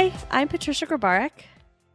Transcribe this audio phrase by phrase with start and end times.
[0.00, 1.42] Hi, I'm Patricia Grabarek.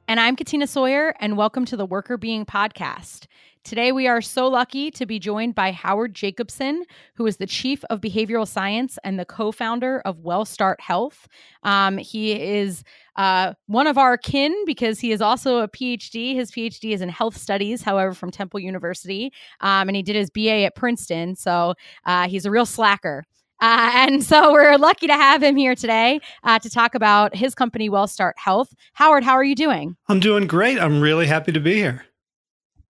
[0.07, 3.25] And I'm Katina Sawyer, and welcome to the Workr Beeing Podcast.
[3.63, 7.83] Today, we are so lucky to be joined by Howard Jacobson, who is the Chief
[7.85, 11.27] of Behavioral Science and the co founder of WellStart Health.
[11.63, 12.83] Um, he is
[13.15, 16.35] uh, one of our kin because he is also a PhD.
[16.35, 19.33] His PhD is in health studies, however, from Temple University.
[19.61, 21.35] Um, and he did his BA at Princeton.
[21.35, 21.73] So
[22.05, 23.23] uh, he's a real slacker.
[23.61, 27.55] Uh, and so we're lucky to have him here today uh, to talk about his
[27.55, 28.73] company, WellStart Health.
[28.93, 29.95] Howard, how are you doing?
[30.07, 30.79] I'm doing great.
[30.79, 32.05] I'm really happy to be here.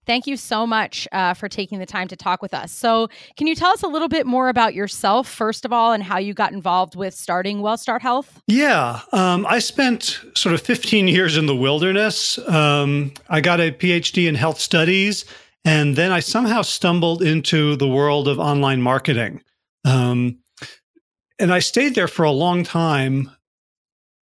[0.05, 2.71] Thank you so much uh, for taking the time to talk with us.
[2.71, 6.03] So, can you tell us a little bit more about yourself, first of all, and
[6.03, 8.41] how you got involved with starting WellStart Health?
[8.45, 12.37] Yeah, um, I spent sort of 15 years in the wilderness.
[12.47, 15.25] Um, I got a PhD in health studies,
[15.63, 19.41] and then I somehow stumbled into the world of online marketing.
[19.85, 20.37] Um,
[21.39, 23.31] and I stayed there for a long time.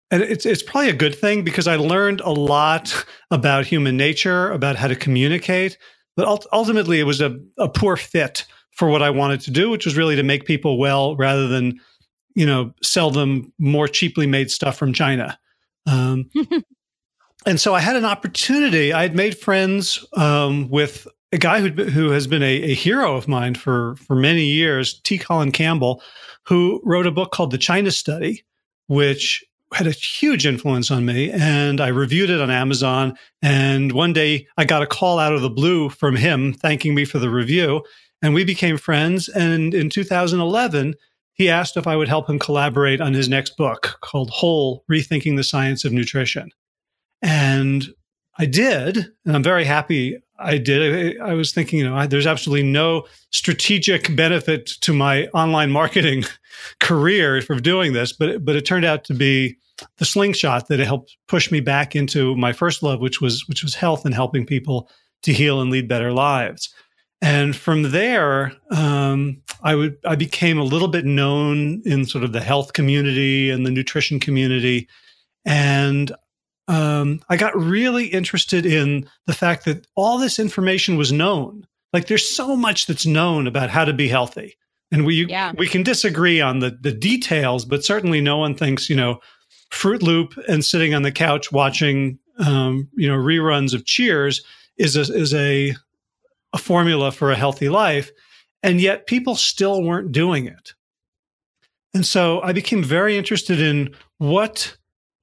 [0.10, 4.52] And it's it's probably a good thing because I learned a lot about human nature,
[4.52, 5.78] about how to communicate.
[6.16, 9.86] But ultimately, it was a, a poor fit for what I wanted to do, which
[9.86, 11.80] was really to make people well rather than,
[12.36, 15.38] you know, sell them more cheaply made stuff from China.
[15.86, 16.30] Um,
[17.46, 18.94] and so I had an opportunity.
[18.94, 23.16] I had made friends um, with a guy who who has been a, a, hero
[23.16, 25.18] of mine for for many years, T.
[25.18, 26.02] Colin Campbell,
[26.44, 28.46] who wrote a book called The China Study,
[28.88, 31.30] which had a huge influence on me.
[31.32, 33.18] And I reviewed it on Amazon.
[33.42, 37.04] And one day I got a call out of the blue from him thanking me
[37.04, 37.84] for the review.
[38.22, 39.28] And we became friends.
[39.28, 40.96] And in 2011,
[41.34, 45.36] he asked if I would help him collaborate on his next book called Whole Rethinking
[45.36, 46.50] the Science of Nutrition.
[47.22, 47.88] And
[48.40, 49.10] I did.
[49.26, 51.20] And I'm very happy I did.
[51.20, 55.72] I, I was thinking, you know, I, there's absolutely no strategic benefit to my online
[55.72, 56.26] marketing
[56.80, 59.58] career for doing this, but but it turned out to be
[59.98, 63.76] the slingshot that helped push me back into my first love, which was which was
[63.76, 64.90] health and helping people
[65.24, 66.74] to heal and lead better lives.
[67.22, 72.32] And from there, um, I would I became a little bit known in sort of
[72.32, 74.88] the health community and the nutrition community,
[75.46, 76.12] and
[76.68, 81.66] um, I got really interested in the fact that all this information was known.
[81.94, 84.58] Like there's so much that's known about how to be healthy.
[84.92, 85.54] And we yeah.
[85.58, 89.20] we can disagree on the the details, but certainly no one thinks, you know,
[89.72, 94.44] Froot Loop and sitting on the couch watching um, you know, reruns of Cheers
[94.78, 95.76] is a is a
[96.54, 98.12] a formula for a healthy life.
[98.64, 100.74] And yet people still weren't doing it.
[101.94, 104.76] And so I became very interested in what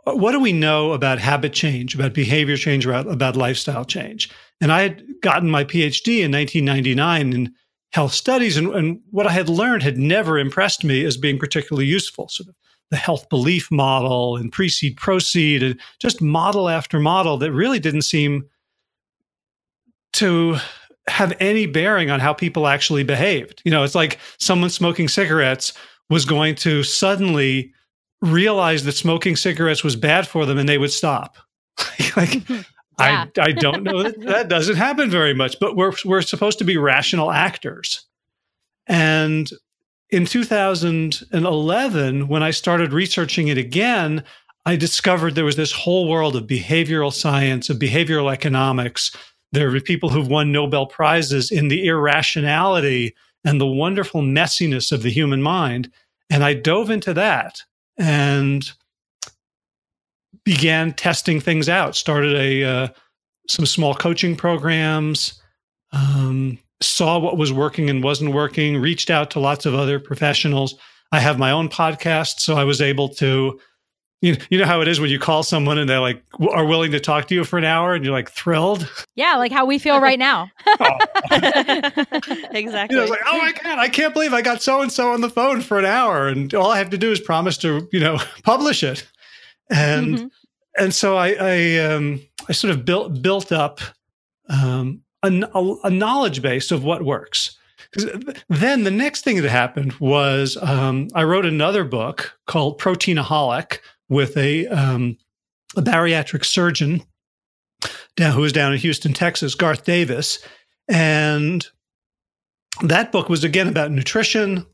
[0.06, 4.30] Uh, what do we know about habit change, about behavior change, about, about lifestyle change?
[4.60, 7.54] And I had gotten my PhD in 1999 in
[7.92, 11.86] health studies, and, and what I had learned had never impressed me as being particularly
[11.86, 12.28] useful.
[12.28, 12.54] Sort of
[12.90, 18.02] the health belief model and precede proceed, and just model after model that really didn't
[18.02, 18.44] seem
[20.14, 20.56] to
[21.08, 23.62] have any bearing on how people actually behaved.
[23.64, 25.72] You know, it's like someone smoking cigarettes
[26.08, 27.72] was going to suddenly
[28.24, 31.36] realized that smoking cigarettes was bad for them and they would stop.
[32.16, 32.42] like.
[32.96, 36.64] I, I don't know that that doesn't happen very much, but we're, we're supposed to
[36.64, 38.06] be rational actors.
[38.86, 39.50] And
[40.10, 44.22] in 2011, when I started researching it again,
[44.64, 49.10] I discovered there was this whole world of behavioral science, of behavioral economics.
[49.50, 53.14] There were people who've won Nobel Prizes in the irrationality
[53.44, 55.90] and the wonderful messiness of the human mind.
[56.30, 57.62] And I dove into that
[57.96, 58.70] and
[60.44, 61.96] began testing things out.
[61.96, 62.88] Started a uh,
[63.48, 65.40] some small coaching programs.
[65.92, 68.76] Um, saw what was working and wasn't working.
[68.80, 70.74] Reached out to lots of other professionals.
[71.12, 73.60] I have my own podcast, so I was able to.
[74.22, 76.92] You, you know how it is when you call someone and they're like are willing
[76.92, 78.90] to talk to you for an hour and you're like thrilled?
[79.14, 80.50] Yeah like how we feel right now.
[80.80, 80.98] Oh.
[82.50, 82.96] exactly.
[82.96, 85.20] You know, like oh my god i can't believe i got so and so on
[85.20, 88.00] the phone for an hour and all i have to do is promise to you
[88.00, 89.06] know publish it.
[89.70, 90.26] And mm-hmm.
[90.78, 93.80] and so i i um i sort of built built up
[94.48, 97.56] um a, a knowledge base of what works.
[98.48, 103.78] Then the next thing that happened was um, I wrote another book called Proteinaholic,
[104.08, 105.16] with a, um,
[105.76, 107.02] a bariatric surgeon
[108.16, 110.38] down, who was down in Houston, Texas, Garth Davis.
[110.88, 111.66] And
[112.82, 114.66] that book was again about nutrition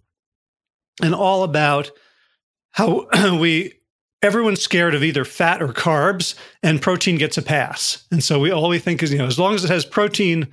[1.03, 1.91] and all about
[2.73, 3.09] how
[3.41, 3.75] we
[4.23, 8.07] everyone's scared of either fat or carbs and protein gets a pass.
[8.11, 10.49] And so we all we think is, you know, as long as it has protein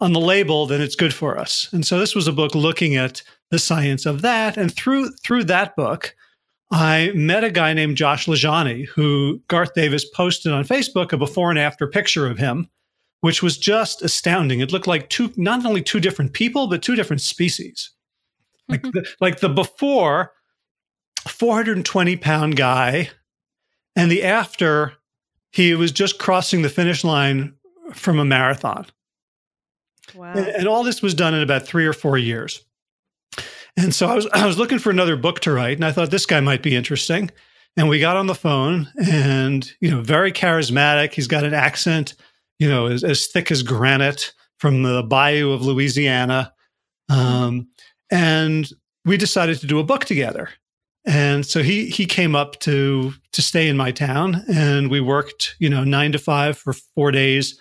[0.00, 1.68] on the label, then it's good for us.
[1.72, 4.56] And so this was a book looking at the science of that.
[4.56, 6.14] And through through that book,
[6.74, 11.50] I met a guy named Josh LaJaunie who Garth Davis posted on Facebook a before
[11.50, 12.68] and after picture of him,
[13.20, 14.58] which was just astounding.
[14.58, 17.92] It looked like two, not only two different people, but two different species.
[18.68, 18.90] Like mm-hmm.
[18.90, 20.32] the, like the before,
[21.28, 23.08] 420 pound guy,
[23.94, 24.94] and the after,
[25.52, 27.54] he was just crossing the finish line
[27.92, 28.86] from a marathon.
[30.12, 30.32] Wow.
[30.32, 32.64] And, and all this was done in about three or four years.
[33.76, 36.10] And so I was I was looking for another book to write, and I thought
[36.10, 37.30] this guy might be interesting.
[37.76, 41.12] And we got on the phone, and you know, very charismatic.
[41.12, 42.14] He's got an accent,
[42.58, 46.52] you know, as, as thick as granite from the bayou of Louisiana.
[47.08, 47.68] Um,
[48.10, 48.68] and
[49.04, 50.50] we decided to do a book together.
[51.04, 55.56] And so he he came up to to stay in my town, and we worked,
[55.58, 57.60] you know, nine to five for four days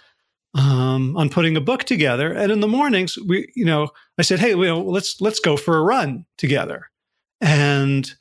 [0.55, 2.31] um, on putting a book together.
[2.31, 5.57] And in the mornings, we, you know, I said, "Hey, you know, let's let's go
[5.57, 6.89] for a run together."
[7.41, 8.13] And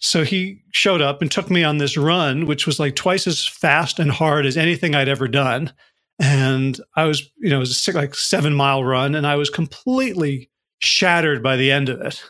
[0.00, 3.46] so he showed up and took me on this run, which was like twice as
[3.46, 5.72] fast and hard as anything I'd ever done.
[6.20, 9.50] And I was, you know, it was a like seven mile run, and I was
[9.50, 10.50] completely
[10.80, 12.22] shattered by the end of it.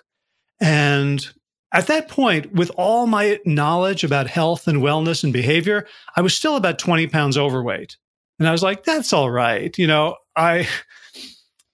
[0.60, 1.26] And
[1.72, 6.34] at that point, with all my knowledge about health and wellness and behavior, I was
[6.34, 7.96] still about 20 pounds overweight.
[8.38, 9.76] And I was like, that's all right.
[9.78, 10.68] You know, I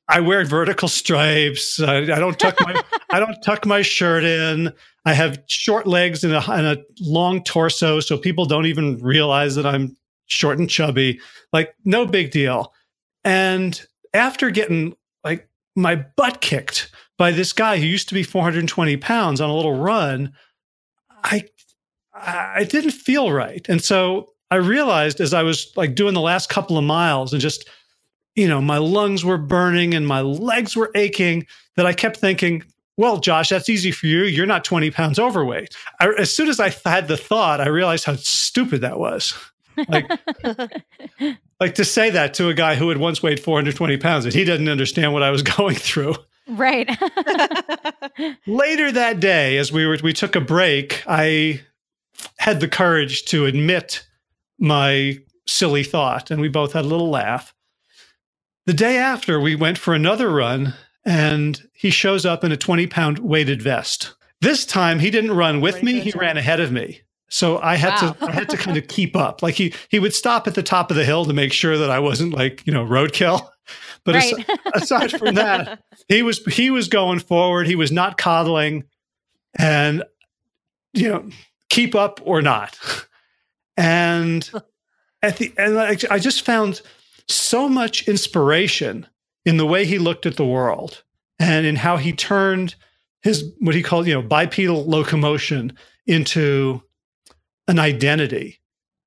[0.08, 1.80] I wear vertical stripes.
[1.80, 4.72] I, I don't tuck my I don't tuck my shirt in.
[5.06, 9.54] I have short legs and a, and a long torso, so people don't even realize
[9.54, 9.96] that I'm
[10.26, 11.20] short and chubby.
[11.52, 12.72] Like, no big deal.
[13.22, 13.80] And
[14.14, 19.40] after getting like my butt kicked by this guy who used to be 420 pounds
[19.40, 20.32] on a little run,
[21.22, 21.44] I
[22.14, 23.66] I didn't feel right.
[23.68, 27.40] And so I realized as I was like doing the last couple of miles and
[27.40, 27.68] just,
[28.34, 31.46] you know, my lungs were burning and my legs were aching
[31.76, 32.62] that I kept thinking,
[32.96, 34.22] well, Josh, that's easy for you.
[34.24, 35.74] You're not 20 pounds overweight.
[36.00, 39.34] I, as soon as I had the thought, I realized how stupid that was.
[39.88, 40.08] Like,
[41.60, 44.44] like to say that to a guy who had once weighed 420 pounds, that he
[44.44, 46.14] doesn't understand what I was going through.
[46.46, 46.88] Right.
[48.46, 51.62] Later that day, as we were, we took a break, I
[52.38, 54.06] had the courage to admit
[54.64, 57.54] my silly thought, and we both had a little laugh.
[58.66, 60.74] The day after, we went for another run,
[61.04, 64.14] and he shows up in a 20 pound weighted vest.
[64.40, 67.02] This time, he didn't run with me, he ran ahead of me.
[67.28, 68.12] So I had wow.
[68.12, 69.42] to I had to kind of keep up.
[69.42, 71.90] Like he he would stop at the top of the hill to make sure that
[71.90, 73.48] I wasn't like, you know, roadkill.
[74.04, 74.34] But right.
[74.34, 77.66] aside, aside from that, he was he was going forward.
[77.66, 78.84] He was not coddling
[79.58, 80.04] and
[80.92, 81.30] you know,
[81.70, 82.78] keep up or not.
[83.76, 84.50] And
[85.22, 86.82] at the and I just found
[87.28, 89.06] so much inspiration
[89.44, 91.02] in the way he looked at the world
[91.38, 92.74] and in how he turned
[93.22, 95.76] his what he called, you know, bipedal locomotion
[96.06, 96.82] into
[97.66, 98.60] an identity.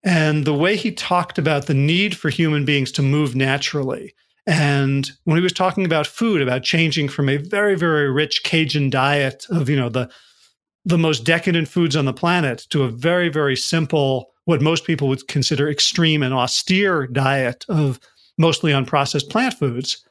[0.04, 4.14] And the way he talked about the need for human beings to move naturally.
[4.48, 8.90] And when he was talking about food, about changing from a very, very rich Cajun
[8.90, 10.10] diet of, you know, the
[10.88, 15.10] the most decadent foods on the planet to a very, very simple what most people
[15.10, 18.00] would consider extreme and austere diet of
[18.38, 20.08] mostly unprocessed plant foods,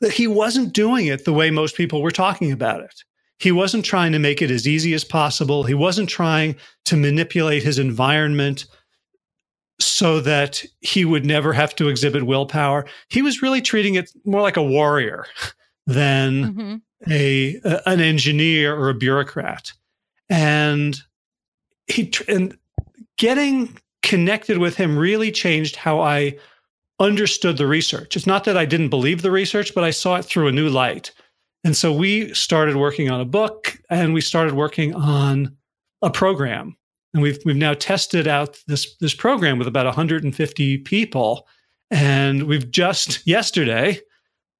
[0.00, 3.04] that he wasn't doing it the way most people were talking about it.
[3.40, 5.64] He wasn't trying to make it as easy as possible.
[5.64, 6.56] He wasn't trying
[6.86, 8.64] to manipulate his environment
[9.78, 12.86] so that he would never have to exhibit willpower.
[13.10, 15.26] He was really treating it more like a warrior
[15.86, 16.74] than mm-hmm.
[17.08, 19.72] A, a, an engineer or a bureaucrat.
[20.28, 20.98] And
[21.86, 22.56] he and
[23.16, 26.36] getting connected with him really changed how I
[27.00, 28.16] understood the research.
[28.16, 30.68] It's not that I didn't believe the research, but I saw it through a new
[30.68, 31.12] light.
[31.64, 35.56] And so we started working on a book and we started working on
[36.02, 36.76] a program.
[37.14, 41.46] And we've we've now tested out this this program with about 150 people.
[41.90, 44.00] And we've just yesterday,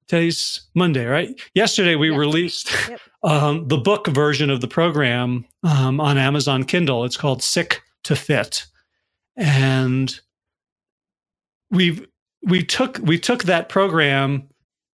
[0.09, 1.39] today's Monday, right?
[1.53, 2.19] Yesterday we yep.
[2.19, 2.99] released yep.
[3.23, 7.05] um, the book version of the program um, on Amazon Kindle.
[7.05, 8.65] It's called Sick to fit.
[9.37, 10.19] And
[11.71, 12.05] we
[12.41, 14.49] we took we took that program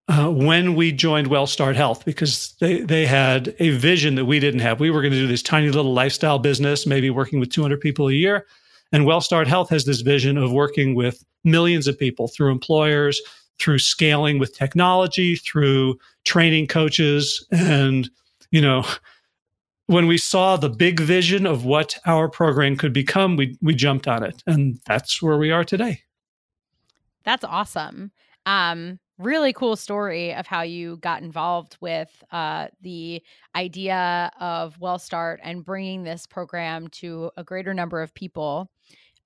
[0.09, 4.61] uh, when we joined WellStart Health because they they had a vision that we didn't
[4.61, 4.81] have.
[4.81, 8.09] We were going to do this tiny little lifestyle business, maybe working with 200 people
[8.09, 8.47] a year.
[8.92, 13.21] And WellStart Health has this vision of working with millions of people through employers,
[13.59, 18.11] through scaling with technology, through training coaches, and
[18.50, 18.85] you know
[19.87, 24.09] when we saw the big vision of what our program could become, we we jumped
[24.09, 26.02] on it, and that's where we are today.
[27.25, 28.11] That's awesome.
[28.47, 33.23] Um, really cool story of how you got involved with uh, the
[33.54, 38.71] idea of Well Start and bringing this program to a greater number of people.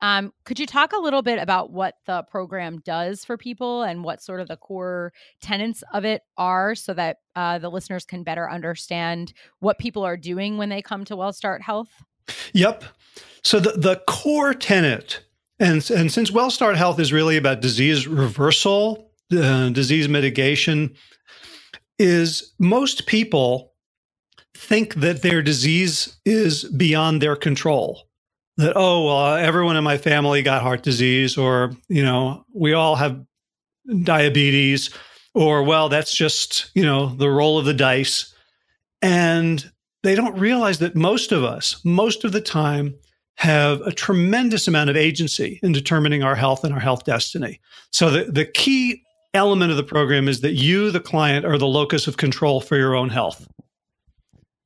[0.02, 4.04] Um, could you talk a little bit about what the program does for people and
[4.04, 8.22] what sort of the core tenets of it are so that uh, the listeners can
[8.22, 11.88] better understand what people are doing when they come to Well Start Health?
[12.52, 12.84] Yep.
[13.42, 15.20] So the, the core tenet,
[15.58, 20.94] and, and since Well Start Health is really about disease reversal, uh, disease mitigation,
[21.98, 23.72] is most people
[24.54, 28.05] think that their disease is beyond their control
[28.56, 32.72] that oh well uh, everyone in my family got heart disease or you know we
[32.72, 33.24] all have
[34.02, 34.90] diabetes
[35.34, 38.32] or well that's just you know the roll of the dice.
[39.02, 39.70] And
[40.02, 42.94] they don't realize that most of us most of the time
[43.36, 47.60] have a tremendous amount of agency in determining our health and our health destiny.
[47.90, 49.02] So the, the key
[49.34, 52.76] element of the program is that you the client are the locus of control for
[52.76, 53.46] your own health.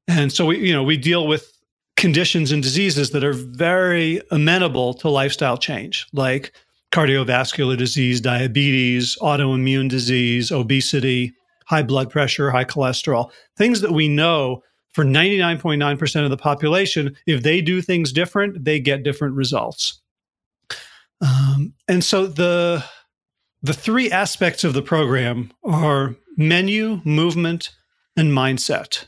[0.06, 1.52] And so we you know we deal with
[2.00, 6.50] conditions and diseases that are very amenable to lifestyle change, like
[6.92, 11.35] cardiovascular disease, diabetes, autoimmune disease, obesity,
[11.66, 17.42] high blood pressure, high cholesterol, things that we know for 99.9% of the population, if
[17.42, 20.00] they do things different, they get different results.
[21.21, 22.83] Um, and so the
[23.62, 27.76] the three aspects of the program are menu, movement,
[28.16, 29.04] and mindset.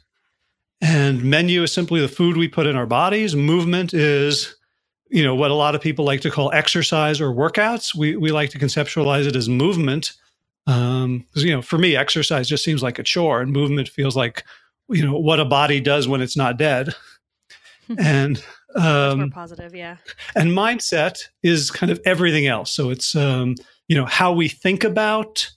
[0.83, 3.37] And menu is simply the food we put in our bodies.
[3.37, 4.57] Movement is,
[5.09, 7.95] you know, what a lot of people like to call exercise or workouts.
[7.95, 10.13] We we like to conceptualize it as movement.
[10.67, 14.45] Um, you know, for me, exercise just seems like a chore, and movement feels like,
[14.89, 16.95] you know, what a body does when it's not dead.
[17.99, 19.99] and um, more positive, yeah.
[20.35, 22.73] And mindset is kind of everything else.
[22.73, 23.55] So it's um,
[23.87, 25.49] you know how we think about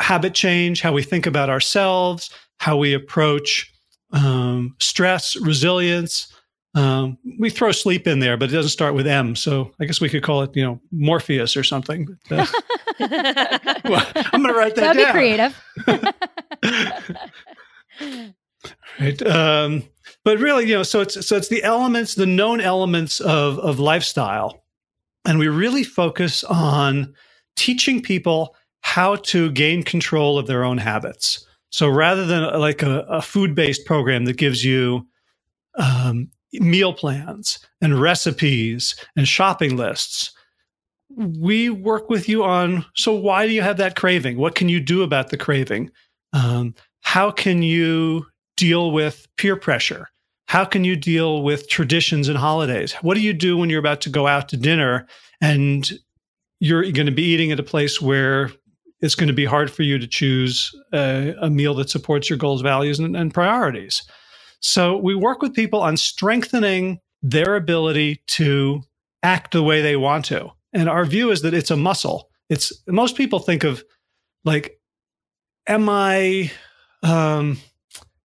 [0.00, 3.70] habit change, how we think about ourselves, how we approach
[4.12, 6.32] um, stress, resilience.
[6.74, 9.34] Um, we throw sleep in there, but it doesn't start with M.
[9.34, 12.06] So I guess we could call it, you know, Morpheus or something.
[12.28, 12.48] But,
[13.00, 13.00] uh,
[13.84, 15.12] well, I'm going to write that That'd down.
[15.12, 15.60] be creative.
[19.00, 19.26] right.
[19.26, 19.82] Um,
[20.24, 23.78] but really, you know, so it's so it's the elements, the known elements of of
[23.78, 24.62] lifestyle,
[25.24, 27.14] and we really focus on
[27.56, 31.46] teaching people how to gain control of their own habits.
[31.70, 35.06] So rather than uh, like a, a food based program that gives you
[35.76, 40.32] um, meal plans and recipes and shopping lists,
[41.16, 44.36] we work with you on so why do you have that craving?
[44.36, 45.90] What can you do about the craving?
[46.32, 50.08] Um, how can you deal with peer pressure?
[50.46, 52.92] How can you deal with traditions and holidays?
[53.02, 55.06] What do you do when you're about to go out to dinner
[55.40, 55.90] and
[56.60, 58.50] you're going to be eating at a place where
[59.02, 62.38] it's going to be hard for you to choose a, a meal that supports your
[62.38, 64.02] goals, values, and, and priorities.
[64.60, 68.82] So we work with people on strengthening their ability to
[69.22, 70.50] act the way they want to.
[70.72, 72.28] And our view is that it's a muscle.
[72.48, 73.82] It's most people think of
[74.44, 74.78] like,
[75.66, 76.50] am I
[77.02, 77.58] um,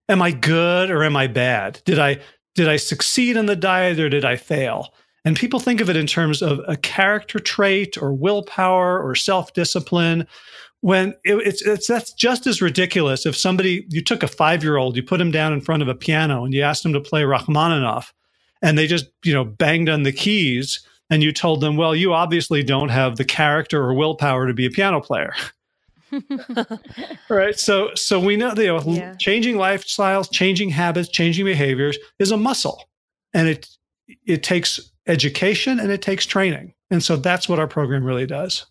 [0.10, 1.82] am I good or am I bad?
[1.86, 2.20] Did I
[2.54, 4.94] did I succeed in the diet or did I fail?
[5.26, 9.54] And people think of it in terms of a character trait or willpower or self
[9.54, 10.28] discipline
[10.86, 14.78] when it, it's it's that's just as ridiculous if somebody you took a five year
[14.78, 17.02] old you put him down in front of a piano and you asked him to
[17.02, 18.14] play Rachmaninoff
[18.62, 22.14] and they just you know banged on the keys and you told them well you
[22.14, 25.34] obviously don't have the character or willpower to be a piano player.
[27.30, 27.60] Right?
[27.60, 29.16] So so we know that you know, yeah.
[29.16, 32.88] changing lifestyles changing habits changing behaviors is a muscle
[33.34, 33.68] and it
[34.28, 36.76] it takes education and it takes training.
[36.92, 38.68] And so that's what our program really does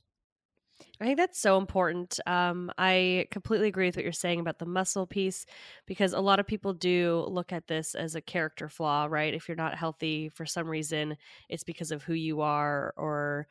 [1.00, 2.20] I think that's so important.
[2.24, 5.44] Um, I completely agree with what you're saying about the muscle piece
[5.86, 9.34] because a lot of people do look at this as a character flaw, right?
[9.34, 11.16] If you're not healthy for some reason,
[11.48, 13.48] it's because of who you are or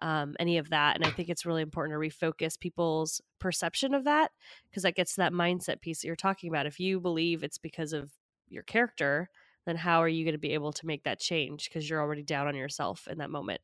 [0.00, 0.96] um, any of that.
[0.96, 4.32] And I think it's really important to refocus people's perception of that
[4.70, 6.66] because that gets to that mindset piece that you're talking about.
[6.66, 8.12] If you believe it's because of
[8.48, 9.30] your character,
[9.66, 12.22] then how are you going to be able to make that change because you're already
[12.22, 13.60] down on yourself in that moment?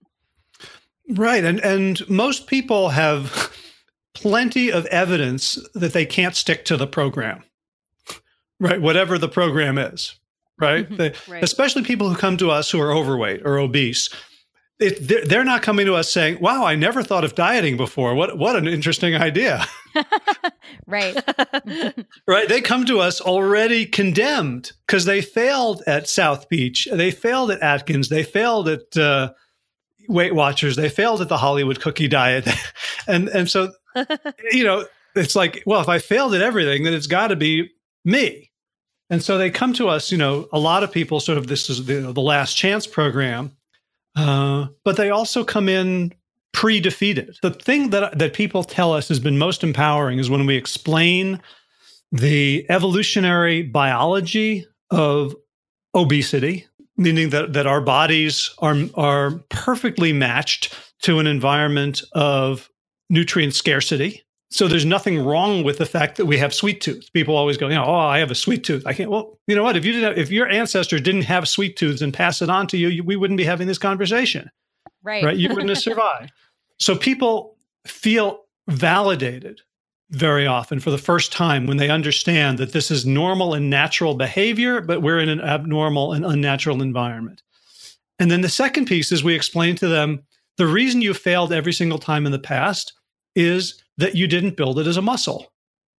[1.11, 1.44] Right.
[1.44, 3.52] And and most people have
[4.14, 7.44] plenty of evidence that they can't stick to the program.
[8.61, 10.18] Right, whatever the program is.
[10.58, 10.88] Right?
[10.88, 11.42] They, right.
[11.42, 14.08] Especially people who come to us who are overweight or obese.
[14.78, 18.14] It, they're, they're not coming to us saying, "Wow, I never thought of dieting before.
[18.14, 19.64] What what an interesting idea."
[20.87, 21.16] right.
[22.26, 22.49] right.
[22.49, 26.88] They come to us already condemned because they failed at South Beach.
[26.90, 28.08] They failed at Atkins.
[28.08, 29.32] They failed at uh,
[30.08, 30.76] Weight Watchers.
[30.76, 32.49] They failed at the Hollywood cookie diet,
[33.06, 33.73] and and so
[34.52, 37.70] you know it's like, well, if I failed at everything, then it's got to be
[38.04, 38.50] me.
[39.11, 41.70] And so they come to us, you know, a lot of people sort of this
[41.70, 43.52] is the, the last chance program,
[44.16, 46.12] uh, but they also come in
[46.52, 47.37] pre-defeated.
[47.42, 51.40] The thing that that people tell us has been most empowering is when we explain
[52.12, 55.34] the evolutionary biology of
[55.94, 62.68] obesity, meaning that that our bodies are are perfectly matched to an environment of
[63.10, 64.22] nutrient scarcity.
[64.50, 67.12] So there's nothing wrong with the fact that we have sweet tooth.
[67.12, 68.86] People always go, you know, oh, I have a sweet tooth.
[68.86, 69.10] I can't.
[69.10, 69.76] Well, you know what?
[69.76, 72.68] If you didn't, have, if your ancestors didn't have sweet tooth and pass it on
[72.68, 74.50] to you, you we wouldn't be having this conversation.
[75.02, 75.24] Right.
[75.24, 75.36] Right.
[75.36, 76.32] You wouldn't have survived.
[76.80, 79.60] So people feel validated
[80.11, 84.14] very often for the first time when they understand that this is normal and natural
[84.14, 87.42] behavior, but we're in an abnormal and unnatural environment.
[88.18, 90.23] And then the second piece is we explain to them
[90.56, 92.92] the reason you failed every single time in the past
[93.34, 95.52] is that you didn't build it as a muscle.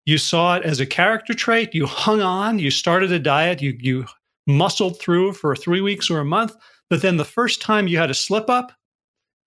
[0.06, 1.74] You saw it as a character trait.
[1.74, 2.60] You hung on.
[2.60, 3.62] You started a diet.
[3.62, 4.06] You, you
[4.48, 6.56] muscled through for three weeks or a month.
[6.90, 8.72] But then the first time you had a slip up,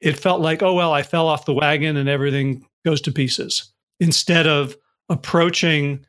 [0.01, 3.73] it felt like, oh, well, I fell off the wagon and everything goes to pieces.
[4.01, 4.77] Instead of
[5.09, 6.05] approaching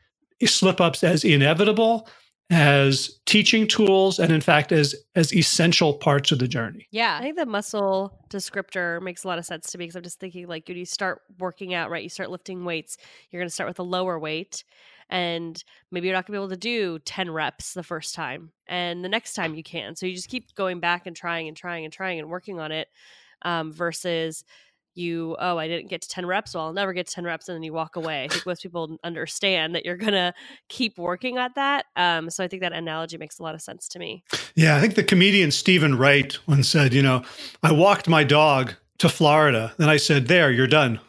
[0.45, 2.07] slip ups as inevitable
[2.51, 6.87] as teaching tools and in fact as as essential parts of the journey.
[6.91, 7.15] Yeah.
[7.19, 10.19] I think the muscle descriptor makes a lot of sense to me because I'm just
[10.19, 12.01] thinking like when you start working out, right?
[12.01, 12.97] You start lifting weights,
[13.29, 14.63] you're gonna start with a lower weight
[15.11, 18.51] and maybe you're not gonna be able to do 10 reps the first time.
[18.67, 19.95] And the next time you can.
[19.95, 22.71] So you just keep going back and trying and trying and trying and working on
[22.71, 22.87] it
[23.43, 24.43] um, versus
[24.99, 27.49] you oh i didn't get to 10 reps well i'll never get to 10 reps
[27.49, 28.25] and then you walk away.
[28.25, 30.33] I think most people understand that you're gonna
[30.67, 33.87] keep working at that um, so i think that analogy makes a lot of sense
[33.89, 34.23] to me.
[34.55, 37.23] Yeah i think the comedian Steven Wright once said you know
[37.63, 40.99] i walked my dog to florida and i said there you're done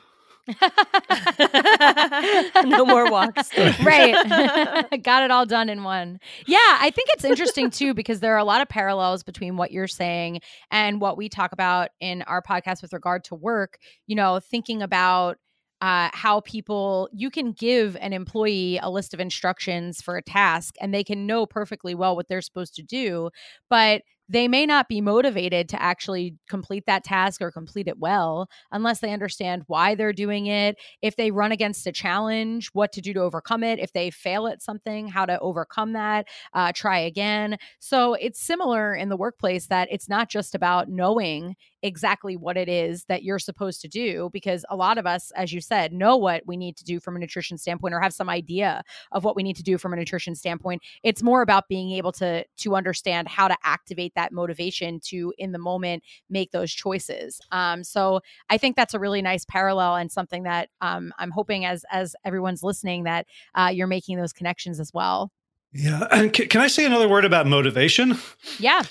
[2.65, 3.51] no more walks.
[3.85, 4.87] right.
[5.03, 6.21] Got it all done in one.
[6.47, 9.73] Yeah, I think it's interesting too because there are a lot of parallels between what
[9.73, 13.79] you're saying and what we talk about in our podcast with regard to work.
[14.07, 15.39] You know, thinking about
[15.81, 20.75] uh, how people you can give an employee a list of instructions for a task
[20.81, 23.31] and they can know perfectly well what they're supposed to do
[23.71, 28.49] but they may not be motivated to actually complete that task or complete it well
[28.71, 30.77] unless they understand why they're doing it.
[31.03, 33.81] If they run against a challenge, what to do to overcome it.
[33.81, 37.59] If they fail at something, how to overcome that, uh, try again.
[37.81, 42.69] So it's similar in the workplace that it's not just about knowing exactly what it
[42.69, 46.17] is that you're supposed to do because a lot of us as you said know
[46.17, 49.37] what we need to do from a nutrition standpoint or have some idea of what
[49.37, 50.83] we need to do from a nutrition standpoint.
[51.03, 55.53] It's more about being able to to understand how to activate that motivation to in
[55.53, 57.41] the moment make those choices.
[57.53, 61.65] Um, so i think that's a really nice parallel and something that um, i'm hoping
[61.65, 65.31] as as everyone's listening that uh, you're making those connections as well.
[65.73, 68.19] Yeah and can, can i say another word about motivation?
[68.59, 68.83] Yeah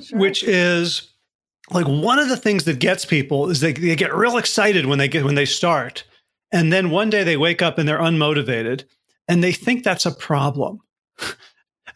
[0.00, 0.18] Sure.
[0.18, 1.13] which is
[1.70, 4.98] like one of the things that gets people is they, they get real excited when
[4.98, 6.04] they get when they start
[6.52, 8.84] and then one day they wake up and they're unmotivated
[9.26, 10.80] and they think that's a problem.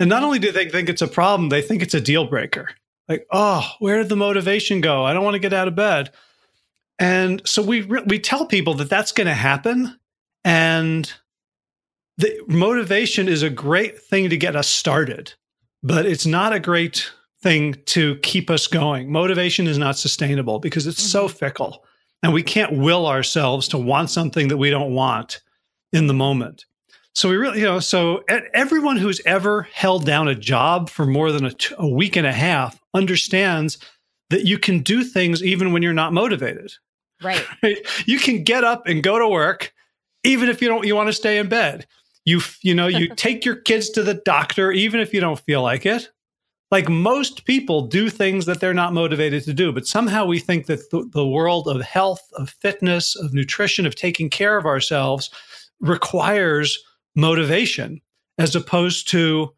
[0.00, 2.68] And not only do they think it's a problem they think it's a deal breaker.
[3.08, 5.04] Like oh where did the motivation go?
[5.04, 6.12] I don't want to get out of bed.
[7.00, 9.98] And so we we tell people that that's going to happen
[10.44, 11.12] and
[12.16, 15.34] the motivation is a great thing to get us started
[15.82, 17.10] but it's not a great
[17.42, 19.10] thing to keep us going.
[19.10, 21.08] Motivation is not sustainable because it's mm-hmm.
[21.08, 21.84] so fickle
[22.22, 25.40] and we can't will ourselves to want something that we don't want
[25.92, 26.64] in the moment.
[27.14, 28.22] So we really, you know, so
[28.54, 32.26] everyone who's ever held down a job for more than a, t- a week and
[32.26, 33.78] a half understands
[34.30, 36.72] that you can do things even when you're not motivated.
[37.22, 37.44] Right.
[38.06, 39.72] You can get up and go to work
[40.24, 41.86] even if you don't you want to stay in bed.
[42.24, 45.62] You you know, you take your kids to the doctor even if you don't feel
[45.62, 46.10] like it
[46.70, 50.66] like most people do things that they're not motivated to do but somehow we think
[50.66, 55.30] that the, the, world of health of fitness of nutrition of taking care of ourselves
[55.80, 56.78] requires
[57.14, 58.00] motivation
[58.38, 59.52] as opposed to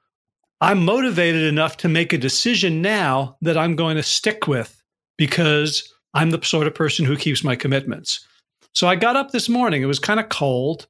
[0.61, 4.83] i'm motivated enough to make a decision now that i'm going to stick with
[5.16, 8.27] because i'm the sort of person who keeps my commitments.
[8.73, 9.83] So i got up this morning.
[9.83, 10.87] It was kind of cold.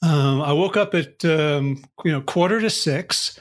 [0.00, 3.38] Um, i woke up at um, you know quarter to six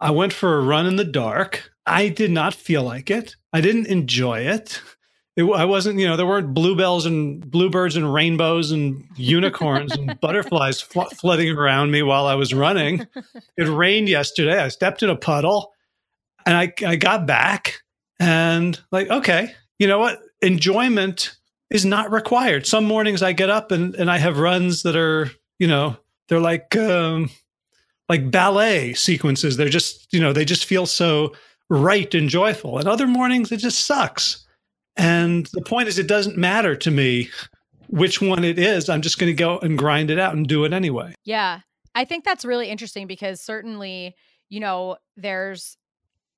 [0.00, 1.70] I went for a run in the dark.
[1.86, 3.36] I did not feel like it.
[3.52, 4.80] I didn't enjoy it.
[5.36, 10.18] it I wasn't, you know, there weren't bluebells and bluebirds and rainbows and unicorns and
[10.20, 13.06] butterflies fl- flooding around me while I was running.
[13.56, 14.56] It rained yesterday.
[14.56, 15.72] I stepped in a puddle
[16.46, 17.82] and I, I got back
[18.20, 20.20] and like, okay, you know what?
[20.42, 21.36] Enjoyment
[21.70, 22.66] is not required.
[22.66, 25.96] Some mornings I get up and, and I have runs that are, you know,
[26.28, 27.30] they're like um,
[28.08, 29.56] like ballet sequences.
[29.56, 31.34] They're just, you know, they just feel so
[31.70, 32.78] right and joyful.
[32.78, 34.46] And other mornings it just sucks.
[34.96, 37.30] And the point is, it doesn't matter to me
[37.88, 38.88] which one it is.
[38.88, 41.14] I'm just going to go and grind it out and do it anyway.
[41.24, 41.60] Yeah.
[41.94, 44.14] I think that's really interesting because certainly,
[44.48, 45.76] you know, there's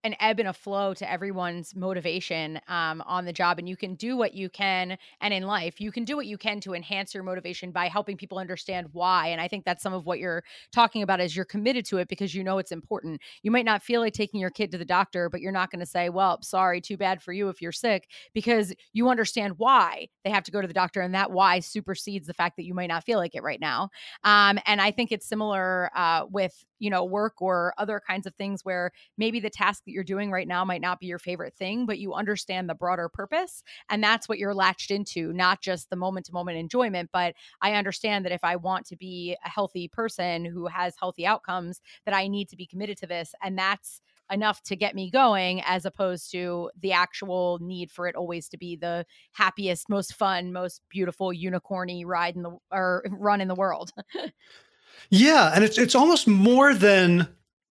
[0.05, 3.95] an ebb and a flow to everyone's motivation um, on the job and you can
[3.95, 7.15] do what you can and in life you can do what you can to enhance
[7.15, 10.43] your motivation by helping people understand why and i think that's some of what you're
[10.73, 13.21] talking about is you're committed to it because you know it's important.
[13.43, 15.81] You might not feel like taking your kid to the doctor but you're not going
[15.81, 20.09] to say well sorry too bad for you if you're sick because you understand why
[20.25, 22.75] they have to go to the doctor and that why supersedes the fact that you
[22.75, 23.91] might not feel like it right now.
[24.25, 28.35] Um, and i think it's similar uh, with you know work or other kinds of
[28.35, 31.55] things where maybe the task that you're doing right now might not be your favorite
[31.55, 33.65] thing, but you understand the broader purpose.
[33.89, 37.11] And that's what you're latched into, not just the moment to moment enjoyment.
[37.13, 41.27] But I understand that if I want to be a healthy person who has healthy
[41.27, 43.35] outcomes, that I need to be committed to this.
[43.43, 44.01] And that's
[44.31, 48.57] enough to get me going as opposed to the actual need for it always to
[48.57, 53.57] be the happiest most fun most beautiful unicorny ride in the or run in the
[53.57, 53.91] world
[55.11, 57.27] yeah and it's it's almost more than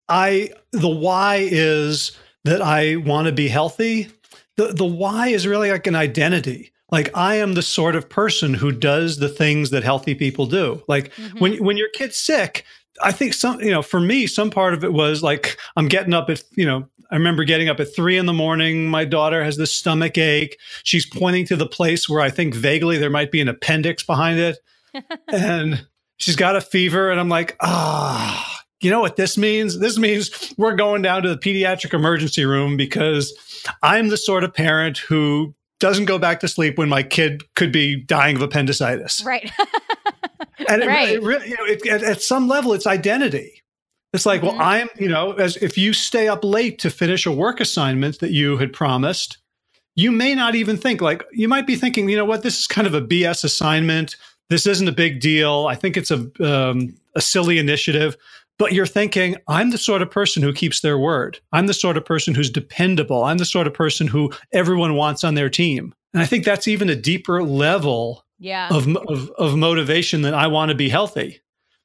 [0.10, 2.12] I the why is
[2.46, 4.10] that I want to be healthy.
[4.58, 6.72] The the why is really like an identity.
[6.92, 10.84] Like I am the sort of person who does the things that healthy people do.
[10.88, 11.40] Like mm-hmm.
[11.40, 12.66] when when your kid's sick,
[13.02, 16.14] I think some you know for me some part of it was like I'm getting
[16.14, 18.88] up at you know I remember getting up at three in the morning.
[18.88, 20.58] My daughter has this stomach ache.
[20.84, 24.40] She's pointing to the place where I think vaguely there might be an appendix behind
[24.40, 24.60] it,
[25.28, 27.10] and she's got a fever.
[27.10, 29.80] And I'm like, ah, you know what this means?
[29.80, 33.34] This means we're going down to the pediatric emergency room because
[33.84, 37.72] I'm the sort of parent who doesn't go back to sleep when my kid could
[37.72, 39.24] be dying of appendicitis.
[39.26, 39.52] Right.
[40.68, 41.10] and right.
[41.10, 43.62] It, it, you know, it, at, at, some level, it's identity.
[44.14, 44.58] It's like, mm-hmm.
[44.58, 48.20] well, I'm, you know, as if you stay up late to finish a work assignment
[48.20, 49.38] that you had promised,
[49.96, 52.68] you may not even think like you might be thinking, you know what, this is
[52.68, 54.16] kind of a BS assignment.
[54.50, 55.68] This isn't a big deal.
[55.70, 58.18] I think it's a um, a silly initiative
[58.60, 61.40] but you're thinking, I'm the sort of person who keeps their word.
[61.54, 63.24] I'm the sort of person who's dependable.
[63.24, 65.96] I'm the sort of person who everyone wants on their team.
[66.14, 68.68] And I think that's even a deeper level yeah.
[68.70, 71.42] of, of, of motivation than I want to be healthy.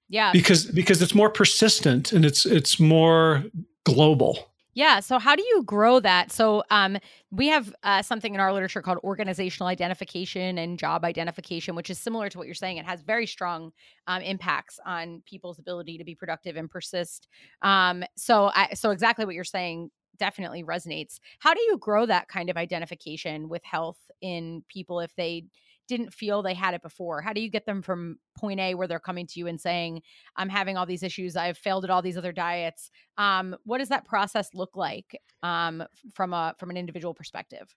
[0.09, 0.33] Yeah.
[0.33, 3.43] Because because it's more persistent and it's it's more
[3.85, 4.53] global.
[4.75, 5.01] Yeah.
[5.01, 6.33] So, how do you grow that?
[6.33, 6.99] So, um,
[7.31, 11.99] we have uh, something in our literature called organizational identification and job identification, which is
[11.99, 12.79] similar to what you're saying.
[12.79, 13.73] It has very strong
[14.09, 17.29] um, impacts on people's ability to be productive and persist.
[17.63, 21.19] Um, so, I, so exactly what you're saying definitely resonates.
[21.41, 25.45] How do you grow that kind of identification with health in people if they
[25.89, 27.21] didn't feel they had it before?
[27.21, 30.03] How do you get them from point A where they're coming to you and saying,
[30.37, 32.91] I'm having all these issues, I've failed at all these other diets?
[33.19, 37.75] Um, what does that process look like um, from a from an individual perspective?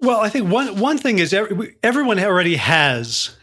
[0.00, 3.36] Well, I think one one thing is every, everyone already has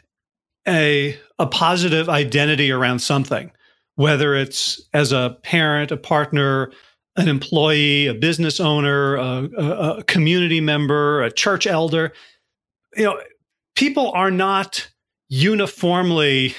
[0.68, 3.52] a a positive identity around something,
[3.96, 6.72] whether it's as a parent, a partner,
[7.16, 12.12] an employee, a business owner, a, a, a community member, a church elder.
[12.96, 13.22] You know,
[13.80, 14.90] people are not
[15.30, 16.54] uniformly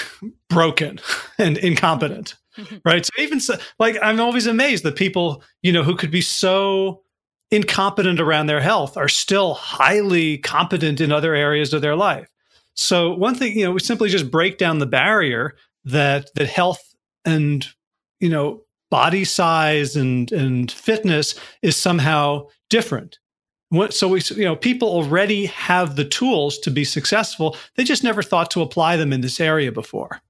[0.49, 0.99] broken
[1.39, 2.37] and incompetent
[2.85, 3.07] right?
[3.07, 7.03] So even so, like i'm always amazed that people you know who could be so
[7.51, 12.29] incompetent around their health are still highly competent in other areas of their life.
[12.75, 16.83] So one thing you know we simply just break down the barrier that that health
[17.25, 17.67] and
[18.21, 23.19] you know body size and and fitness is somehow different
[23.91, 27.57] so we, you know, people already have the tools to be successful.
[27.77, 30.21] They just never thought to apply them in this area before.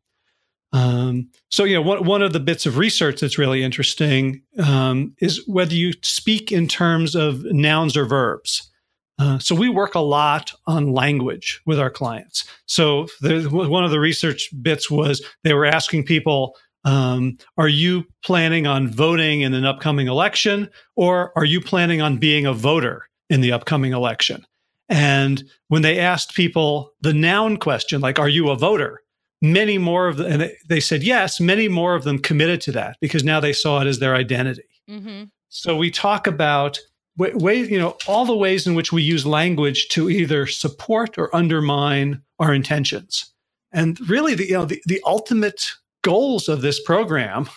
[0.72, 5.14] Um, so, you know, one, one of the bits of research that's really interesting um,
[5.20, 8.70] is whether you speak in terms of nouns or verbs.
[9.18, 12.44] Uh, so we work a lot on language with our clients.
[12.66, 18.66] So one of the research bits was they were asking people, um, are you planning
[18.66, 23.40] on voting in an upcoming election or are you planning on being a voter in
[23.40, 24.44] the upcoming election.
[24.90, 29.00] And when they asked people the noun question, like, are you a voter?
[29.40, 32.98] Many more of them, and they said yes, many more of them committed to that
[33.00, 34.68] because now they saw it as their identity.
[34.90, 35.24] Mm-hmm.
[35.48, 36.78] So we talk about
[37.16, 41.34] ways, you know, all the ways in which we use language to either support or
[41.34, 43.32] undermine our intentions.
[43.72, 45.70] And really, the, you know, the, the ultimate
[46.02, 47.48] goals of this program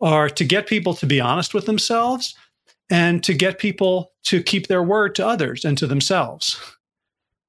[0.00, 2.34] are to get people to be honest with themselves
[2.90, 6.60] and to get people to keep their word to others and to themselves.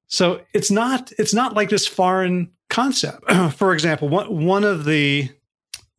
[0.07, 3.31] So it's not it's not like this foreign concept.
[3.53, 5.29] For example, one one of the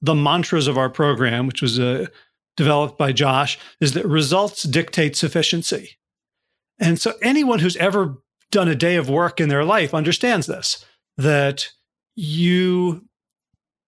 [0.01, 2.07] the mantras of our program, which was uh,
[2.57, 5.97] developed by Josh, is that results dictate sufficiency.
[6.79, 8.19] And so anyone who's ever
[8.51, 10.85] done a day of work in their life understands this
[11.17, 11.69] that
[12.15, 13.05] you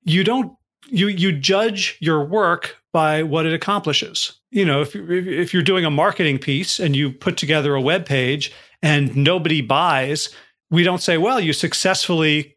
[0.02, 0.56] you don't
[0.88, 4.32] you you judge your work by what it accomplishes.
[4.50, 8.06] You know, if if you're doing a marketing piece and you put together a web
[8.06, 10.30] page and nobody buys,
[10.70, 12.56] we don't say, "Well, you successfully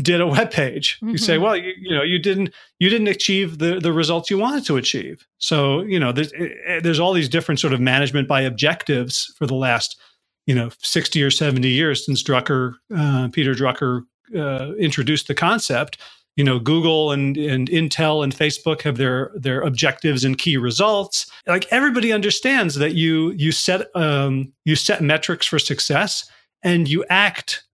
[0.00, 1.08] did a web page." Mm-hmm.
[1.08, 1.38] You say.
[1.38, 4.76] "Well, you, you know, you didn't you didn't achieve the the results you wanted to
[4.76, 8.42] achieve." So, you know, there's eh, eh, there's all these different sort of management by
[8.42, 10.00] objectives for the last,
[10.46, 14.04] you know, 60 or 70 years since Drucker uh, Peter Drucker
[14.36, 15.98] uh, introduced the concept
[16.36, 21.30] you know google and, and intel and facebook have their their objectives and key results.
[21.46, 26.28] Like everybody understands that you you set um, you set metrics for success
[26.62, 27.64] and you act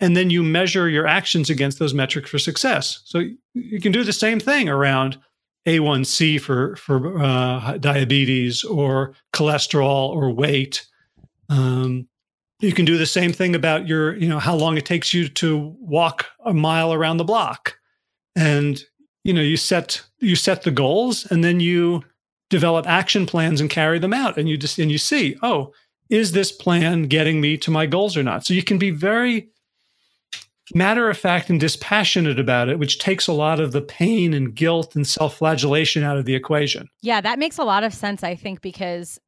[0.00, 3.00] and then you measure your actions against those metrics for success.
[3.04, 3.22] So
[3.54, 5.18] you can do the same thing around
[5.66, 10.86] a1c for for uh, diabetes or cholesterol or weight.
[11.48, 12.08] Um,
[12.60, 15.28] you can do the same thing about your you know how long it takes you
[15.28, 17.77] to walk a mile around the block
[18.38, 18.84] and
[19.24, 22.04] you know you set you set the goals and then you
[22.50, 24.38] develop action plans and carry them out.
[24.38, 25.72] And you just and you see oh
[26.08, 28.46] is this plan getting me to my goals or not?
[28.46, 29.48] So you can be very
[30.74, 34.54] matter of fact and dispassionate about it which takes a lot of the pain and
[34.54, 36.88] guilt and self-flagellation out of the equation.
[37.02, 39.18] Yeah that makes a lot of sense i think because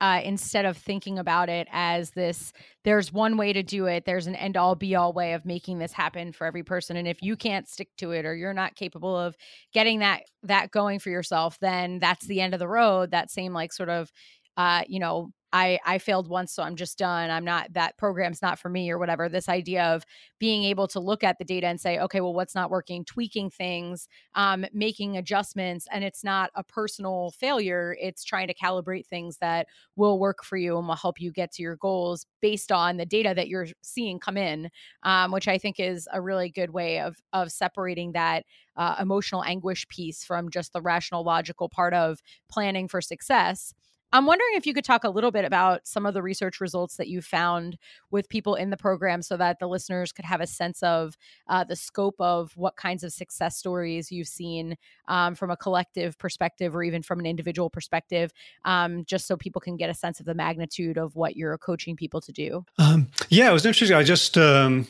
[0.00, 2.52] uh, instead of thinking about it as this
[2.84, 4.04] there's one way to do it.
[4.04, 6.96] There's an end all be all way of making this happen for every person.
[6.96, 9.36] And if you can't stick to it or you're not capable of
[9.72, 13.10] getting that that going for yourself then that's the end of the road.
[13.10, 14.10] That same like sort of
[14.56, 17.30] uh, you know I I failed once, so I'm just done.
[17.30, 19.28] I'm not that program's not for me or whatever.
[19.28, 20.04] This idea of
[20.38, 23.04] being able to look at the data and say, okay, well, what's not working?
[23.04, 27.96] Tweaking things, um, making adjustments, and it's not a personal failure.
[28.00, 29.66] It's trying to calibrate things that
[29.96, 33.06] will work for you and will help you get to your goals based on the
[33.06, 34.70] data that you're seeing come in,
[35.04, 38.44] um, which I think is a really good way of of separating that
[38.76, 43.72] uh, emotional anguish piece from just the rational, logical part of planning for success.
[44.12, 46.96] I'm wondering if you could talk a little bit about some of the research results
[46.96, 47.76] that you found
[48.10, 51.16] with people in the program so that the listeners could have a sense of
[51.48, 54.76] uh, the scope of what kinds of success stories you've seen
[55.08, 58.32] um, from a collective perspective or even from an individual perspective,
[58.64, 61.96] um, just so people can get a sense of the magnitude of what you're coaching
[61.96, 62.64] people to do.
[62.78, 63.96] Um, yeah, it was interesting.
[63.96, 64.86] I just um,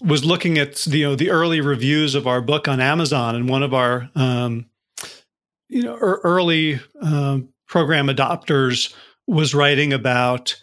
[0.00, 3.48] was looking at the, you know the early reviews of our book on Amazon, and
[3.48, 4.66] one of our um,
[5.68, 8.92] you know early um, program adopters
[9.28, 10.60] was writing about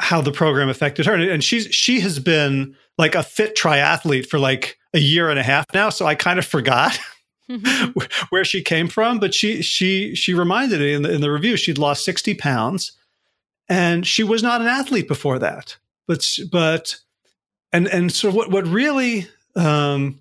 [0.00, 1.14] how the program affected her.
[1.14, 5.42] And she's she has been like a fit triathlete for like a year and a
[5.44, 5.88] half now.
[5.88, 6.98] So i kind of forgot
[7.48, 7.98] mm-hmm.
[8.30, 11.56] where she came from but she she she reminded me in the, in the review
[11.56, 12.92] she'd lost 60 pounds
[13.68, 15.76] and she was not an athlete before that.
[16.08, 16.96] But but
[17.72, 20.18] and and so what what really um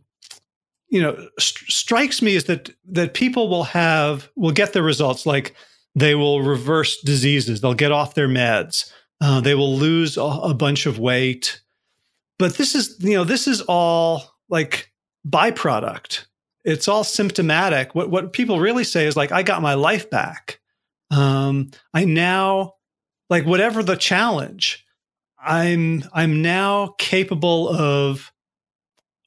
[0.89, 5.26] you know st- strikes me is that that people will have will get the results.
[5.26, 5.56] Like
[5.99, 7.62] they will reverse diseases.
[7.62, 8.91] They'll get off their meds.
[9.21, 11.62] Uh, they will lose a, a bunch of weight.
[12.38, 14.91] But this is, you know, this is all like
[15.27, 16.25] byproduct.
[16.63, 17.95] It's all symptomatic.
[17.95, 20.59] What what people really say is like, I got my life back.
[21.12, 22.75] Um, I now,
[23.29, 24.85] like, whatever the challenge,
[25.43, 28.31] I'm I'm now capable of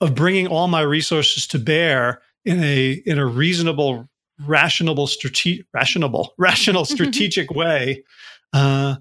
[0.00, 4.08] of bringing all my resources to bear in a in a reasonable
[4.46, 8.04] rational, strate- rational, rational, strategic way
[8.52, 8.96] uh,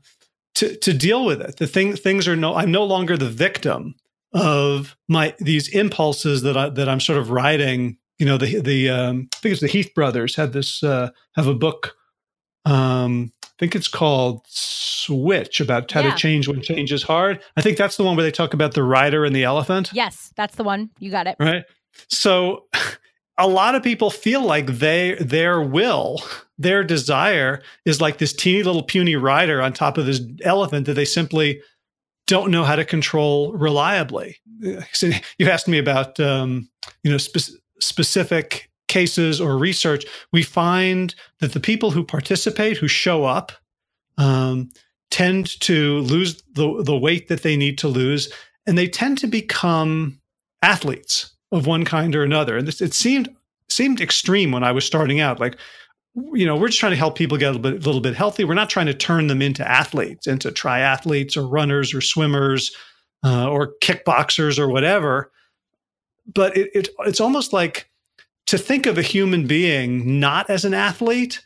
[0.55, 1.57] to to deal with it.
[1.57, 3.95] The thing things are no, I'm no longer the victim
[4.33, 7.97] of my these impulses that I that I'm sort of riding.
[8.19, 11.47] You know, the the um, I think it's the Heath brothers had this uh, have
[11.47, 11.95] a book.
[12.65, 16.11] Um, I think it's called Switch about how yeah.
[16.11, 17.41] to change when change is hard.
[17.57, 19.89] I think that's the one where they talk about the rider and the elephant.
[19.93, 20.91] Yes, that's the one.
[20.99, 21.35] You got it.
[21.39, 21.63] Right.
[22.07, 22.65] So
[23.37, 26.21] a lot of people feel like they their will
[26.57, 30.93] their desire is like this teeny little puny rider on top of this elephant that
[30.93, 31.61] they simply
[32.27, 34.37] don't know how to control reliably.
[34.93, 36.69] So you asked me about um,
[37.03, 40.05] you know spe- specific cases or research.
[40.31, 43.51] We find that the people who participate who show up
[44.19, 44.69] um,
[45.09, 48.31] tend to lose the, the weight that they need to lose
[48.67, 50.19] and they tend to become
[50.61, 52.57] athletes of one kind or another.
[52.57, 53.29] And this, it seemed
[53.69, 55.39] seemed extreme when I was starting out.
[55.39, 55.57] Like,
[56.33, 58.43] you know, we're just trying to help people get a little bit, little bit healthy.
[58.43, 62.71] We're not trying to turn them into athletes, into triathletes or runners or swimmers.
[63.23, 65.31] uh, or kickboxers or whatever.
[66.33, 67.89] But it, it, it's almost like
[68.47, 71.43] to think of a human being not as an athlete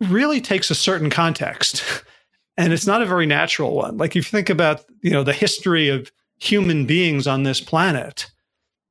[0.00, 1.82] really takes a certain context.
[2.56, 3.96] and it's not a very natural one.
[3.96, 8.30] Like if you think about, you know, the history of human beings on this planet,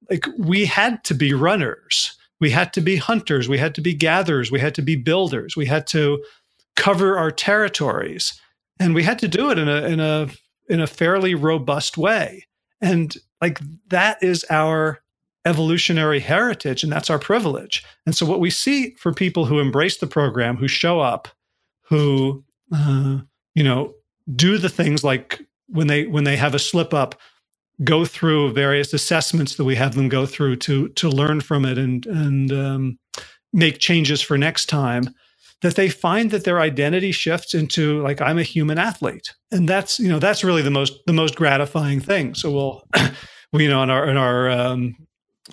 [0.09, 2.15] like we had to be runners.
[2.39, 3.49] We had to be hunters.
[3.49, 4.51] We had to be gatherers.
[4.51, 5.55] We had to be builders.
[5.55, 6.23] We had to
[6.75, 8.39] cover our territories.
[8.79, 10.29] And we had to do it in a in a
[10.69, 12.45] in a fairly robust way.
[12.79, 14.99] And like that is our
[15.45, 17.83] evolutionary heritage and that's our privilege.
[18.05, 21.29] And so what we see for people who embrace the program, who show up,
[21.83, 22.43] who
[22.73, 23.19] uh,
[23.55, 23.93] you know,
[24.35, 27.15] do the things like when they when they have a slip up,
[27.83, 31.77] go through various assessments that we have them go through to to learn from it
[31.77, 32.99] and and um,
[33.53, 35.13] make changes for next time
[35.61, 39.99] that they find that their identity shifts into like I'm a human athlete, and that's
[39.99, 42.35] you know that's really the most the most gratifying thing.
[42.35, 42.83] So we'll,
[43.53, 44.95] we you know in our in our um,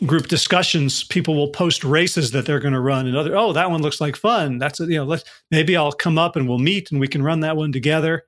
[0.07, 3.71] group discussions, people will post races that they're going to run, and other oh that
[3.71, 4.59] one looks like fun.
[4.59, 7.23] That's a, you know let's maybe I'll come up and we'll meet and we can
[7.23, 8.25] run that one together.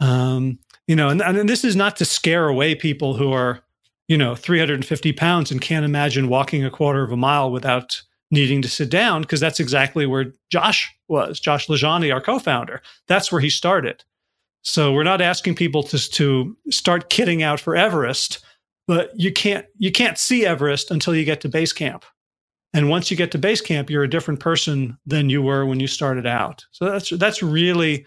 [0.00, 0.58] Um,
[0.92, 3.62] you know, and, and this is not to scare away people who are
[4.08, 8.60] you know 350 pounds and can't imagine walking a quarter of a mile without needing
[8.60, 11.40] to sit down because that's exactly where Josh was.
[11.40, 14.04] Josh LaJaunie, our co-founder, that's where he started.
[14.60, 18.44] So we're not asking people to to start kitting out for Everest,
[18.86, 22.04] but you can't you can't see Everest until you get to base camp.
[22.74, 25.80] And once you get to base camp, you're a different person than you were when
[25.80, 26.66] you started out.
[26.70, 28.04] So that's that's really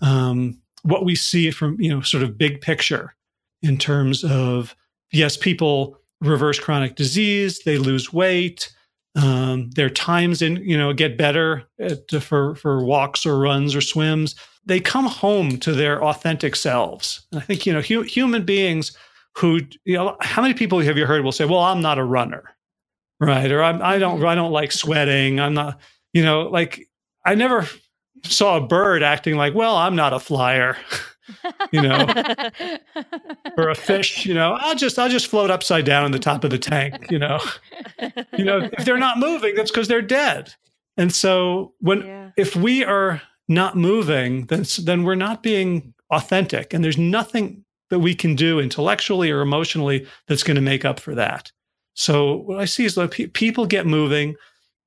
[0.00, 3.14] um, what we see from you know sort of big picture
[3.62, 4.74] in terms of
[5.12, 8.72] yes, people reverse chronic disease, they lose weight,
[9.16, 13.80] um, their times in you know get better at, for for walks or runs or
[13.80, 14.34] swims.
[14.64, 17.24] They come home to their authentic selves.
[17.32, 18.96] And I think you know hu- human beings
[19.36, 22.04] who you know how many people have you heard will say, "Well, I'm not a
[22.04, 22.54] runner,"
[23.20, 23.50] right?
[23.50, 25.40] Or I'm, I don't I don't like sweating.
[25.40, 25.80] I'm not
[26.12, 26.86] you know like
[27.24, 27.66] I never
[28.32, 30.76] saw a bird acting like, "Well, I'm not a flyer."
[31.72, 32.06] you know,
[33.58, 36.44] or a fish, you know, I'll just I'll just float upside down in the top
[36.44, 37.40] of the tank, you know.
[38.36, 40.54] you know, if they're not moving, that's because they're dead.
[40.96, 42.30] And so when yeah.
[42.36, 47.98] if we are not moving, then then we're not being authentic, and there's nothing that
[48.00, 51.52] we can do intellectually or emotionally that's going to make up for that.
[51.94, 54.36] So what I see is that people get moving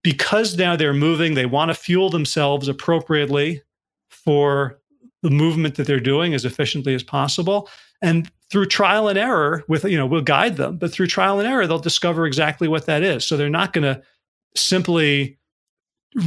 [0.03, 1.33] because now they're moving.
[1.33, 3.62] They want to fuel themselves appropriately
[4.09, 4.79] for
[5.21, 7.69] the movement that they're doing as efficiently as possible.
[8.01, 11.47] And through trial and error, with you know, we'll guide them, but through trial and
[11.47, 13.25] error, they'll discover exactly what that is.
[13.25, 14.01] So they're not going to
[14.55, 15.38] simply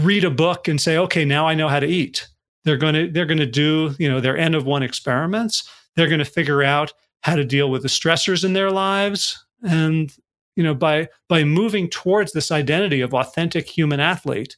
[0.02, 2.28] read a book and say, okay, now I know how to eat.
[2.64, 5.68] They're going to they're going to do you know their N of one experiments.
[5.96, 10.14] They're going to figure out how to deal with the stressors in their lives, and
[10.56, 14.56] you know by by moving towards this identity of authentic human athlete,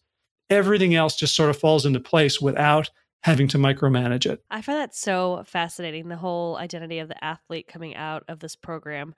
[0.50, 2.90] everything else just sort of falls into place without
[3.22, 4.42] having to micromanage it.
[4.50, 6.08] I find that so fascinating.
[6.08, 9.14] The whole identity of the athlete coming out of this program.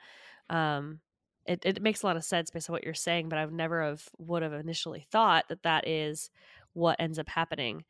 [0.48, 1.00] Um,
[1.44, 3.82] it, it makes a lot of sense based on what you're saying, but I've never
[3.82, 6.30] have would have initially thought that that is
[6.72, 7.84] what ends up happening.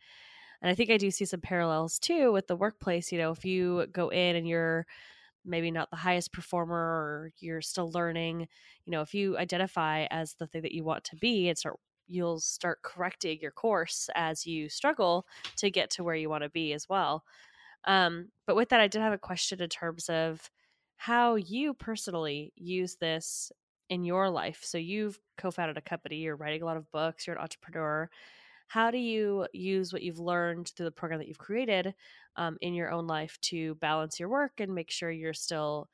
[0.62, 3.12] And I think I do see some parallels too with the workplace.
[3.12, 4.86] You know, if you go in and you're
[5.46, 8.48] maybe not the highest performer or you're still learning,
[8.84, 11.78] you know, if you identify as the thing that you want to be and start
[12.08, 16.50] you'll start correcting your course as you struggle to get to where you want to
[16.50, 17.24] be as well.
[17.84, 20.50] Um, but with that, I did have a question in terms of
[20.96, 23.52] how you personally use this
[23.88, 24.60] in your life.
[24.62, 28.08] So you've co-founded a company, you're writing a lot of books, you're an entrepreneur.
[28.68, 31.94] How do you use what you've learned through the program that you've created
[32.36, 35.88] um, in your own life to balance your work and make sure you're still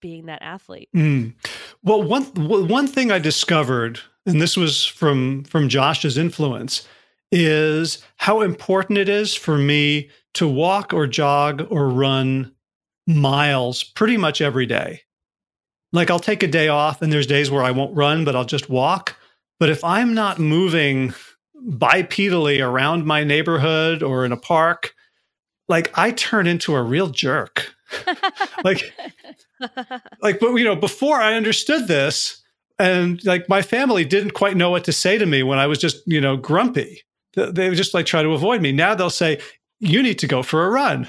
[0.00, 0.90] being that athlete?
[0.94, 1.34] Mm.
[1.82, 6.86] Well, one one thing I discovered, and this was from from Josh's influence,
[7.30, 12.52] is how important it is for me to walk or jog or run
[13.06, 15.02] miles pretty much every day.
[15.92, 18.44] Like I'll take a day off, and there's days where I won't run, but I'll
[18.44, 19.16] just walk.
[19.58, 21.14] But if I'm not moving
[21.68, 24.94] bipedally around my neighborhood or in a park,
[25.68, 27.74] like I turn into a real jerk.
[28.64, 28.92] like
[30.22, 32.42] like but you know before i understood this
[32.78, 35.78] and like my family didn't quite know what to say to me when i was
[35.78, 37.02] just you know grumpy.
[37.34, 38.72] They would just like try to avoid me.
[38.72, 39.40] Now they'll say
[39.80, 41.08] you need to go for a run.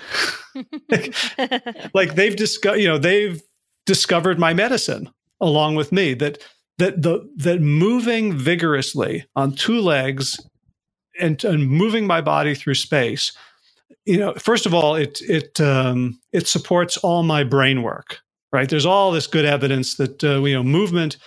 [0.89, 1.14] Like,
[1.93, 3.41] like they've discovered you know they've
[3.86, 5.10] discovered my medicine
[5.41, 6.41] along with me that
[6.78, 10.40] that the that moving vigorously on two legs
[11.20, 13.32] and, and moving my body through space
[14.06, 18.70] you know first of all it it um, it supports all my brain work right?
[18.70, 21.18] There's all this good evidence that uh, you know movement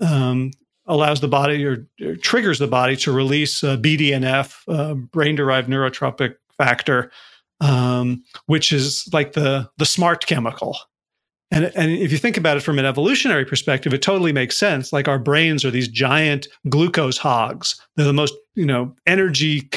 [0.00, 0.52] um,
[0.86, 6.36] allows the body or, or, triggers the body to release uh, BDNF, uh, brain-derived neurotrophic
[6.56, 7.10] factor,
[7.60, 10.78] um, which is like the the smart chemical.
[11.50, 14.92] And, and if you think about it from an evolutionary perspective, it totally makes sense.
[14.92, 17.80] Like our brains are these giant glucose hogs.
[17.94, 19.68] They're the most, you know, energy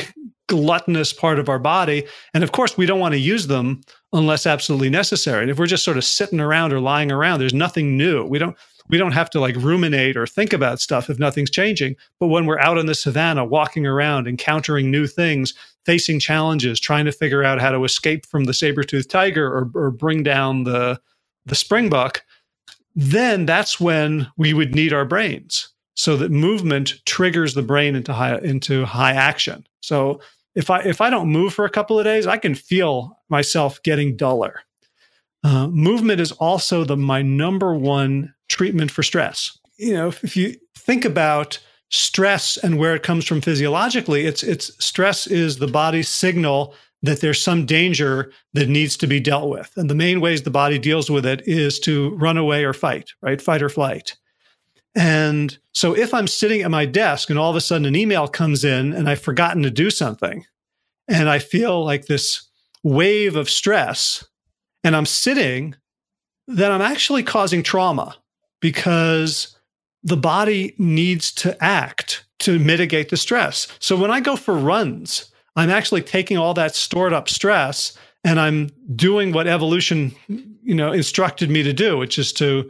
[0.47, 2.05] gluttonous part of our body.
[2.33, 5.43] And of course, we don't want to use them unless absolutely necessary.
[5.43, 8.25] And if we're just sort of sitting around or lying around, there's nothing new.
[8.25, 8.57] We don't
[8.89, 11.95] we don't have to like ruminate or think about stuff if nothing's changing.
[12.19, 15.53] But when we're out in the savannah, walking around, encountering new things,
[15.85, 19.91] facing challenges, trying to figure out how to escape from the saber-toothed tiger or, or
[19.91, 20.99] bring down the
[21.49, 22.23] the springbok,
[22.95, 25.69] then that's when we would need our brains
[25.99, 29.67] so that movement triggers the brain into high into high action.
[29.81, 30.21] So
[30.55, 33.83] if I if I don't move for a couple of days, I can feel myself
[33.83, 34.61] getting duller.
[35.43, 39.57] Uh, movement is also the my number one treatment for stress.
[39.77, 44.41] You know, if, if you think about stress and where it comes from physiologically, it's
[44.41, 49.49] it's stress is the body's signal that there's some danger that needs to be dealt
[49.49, 49.71] with.
[49.77, 53.11] And the main ways the body deals with it is to run away or fight,
[53.21, 53.41] right?
[53.41, 54.17] Fight or flight.
[54.95, 58.27] And so if I'm sitting at my desk and all of a sudden an email
[58.27, 60.45] comes in and I've forgotten to do something
[61.07, 62.49] and I feel like this
[62.83, 64.25] wave of stress
[64.83, 65.75] and I'm sitting,
[66.47, 68.17] then I'm actually causing trauma
[68.59, 69.55] because
[70.03, 73.67] the body needs to act to mitigate the stress.
[73.79, 78.39] So when I go for runs, I'm actually taking all that stored up stress and
[78.39, 82.69] I'm doing what evolution, you know, instructed me to do, which is to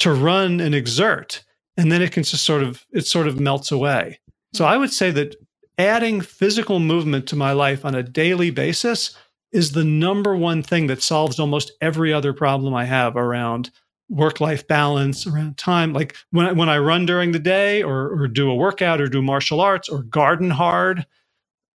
[0.00, 1.42] to run and exert
[1.80, 4.20] and then it can just sort of it sort of melts away.
[4.52, 5.36] So I would say that
[5.78, 9.16] adding physical movement to my life on a daily basis
[9.52, 13.70] is the number one thing that solves almost every other problem I have around
[14.10, 15.92] work life balance, around time.
[15.92, 19.06] Like when I, when I run during the day or, or do a workout or
[19.06, 21.06] do martial arts or garden hard,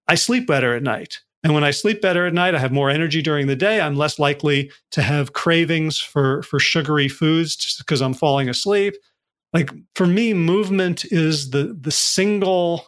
[0.08, 1.20] I sleep better at night.
[1.43, 3.80] And when I sleep better at night, I have more energy during the day.
[3.80, 8.95] I'm less likely to have cravings for, for sugary foods just because I'm falling asleep
[9.56, 12.86] like for me movement is the the single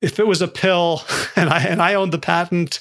[0.00, 1.02] if it was a pill
[1.36, 2.80] and i and i owned the patent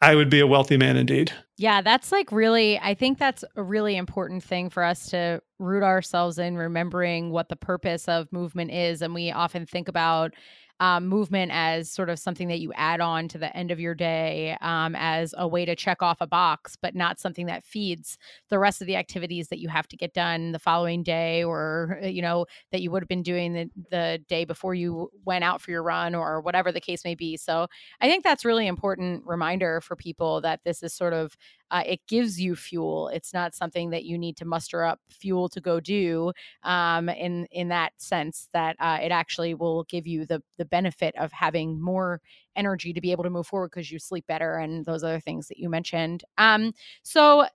[0.00, 3.62] i would be a wealthy man indeed yeah that's like really i think that's a
[3.62, 8.70] really important thing for us to root ourselves in remembering what the purpose of movement
[8.70, 10.32] is and we often think about
[10.80, 13.94] um, movement as sort of something that you add on to the end of your
[13.94, 18.18] day um, as a way to check off a box, but not something that feeds
[18.48, 22.00] the rest of the activities that you have to get done the following day or,
[22.02, 25.44] uh, you know, that you would have been doing the, the day before you went
[25.44, 27.36] out for your run or whatever the case may be.
[27.36, 27.68] So
[28.00, 31.36] I think that's really important reminder for people that this is sort of
[31.72, 33.08] uh, it gives you fuel.
[33.08, 36.32] It's not something that you need to muster up fuel to go do.
[36.62, 41.14] Um, in in that sense, that uh, it actually will give you the the benefit
[41.16, 42.20] of having more
[42.54, 45.48] energy to be able to move forward because you sleep better and those other things
[45.48, 46.22] that you mentioned.
[46.36, 47.46] Um, so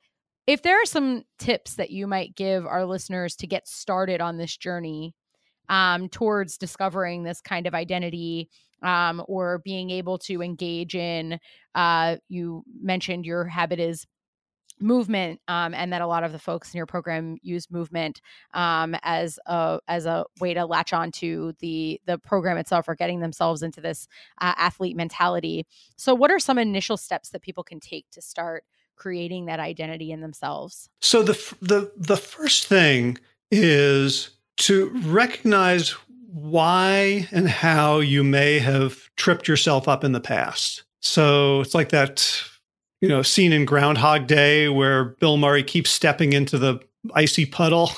[0.47, 4.37] if there are some tips that you might give our listeners to get started on
[4.37, 5.13] this journey
[5.69, 8.49] um, towards discovering this kind of identity
[8.83, 11.39] um, or being able to engage in
[11.75, 14.05] uh, you mentioned your habit is
[14.79, 18.21] movement um, and that a lot of the folks in your program use movement
[18.53, 22.95] um, as a as a way to latch on to the the program itself or
[22.95, 24.07] getting themselves into this
[24.39, 25.65] uh, athlete mentality.
[25.95, 28.63] So what are some initial steps that people can take to start
[28.95, 30.89] creating that identity in themselves?
[31.01, 33.17] So the the the first thing
[33.49, 35.91] is to recognize
[36.31, 40.83] why and how you may have tripped yourself up in the past.
[40.99, 42.43] So it's like that,
[43.01, 46.79] you know, scene in Groundhog Day where Bill Murray keeps stepping into the
[47.13, 47.91] icy puddle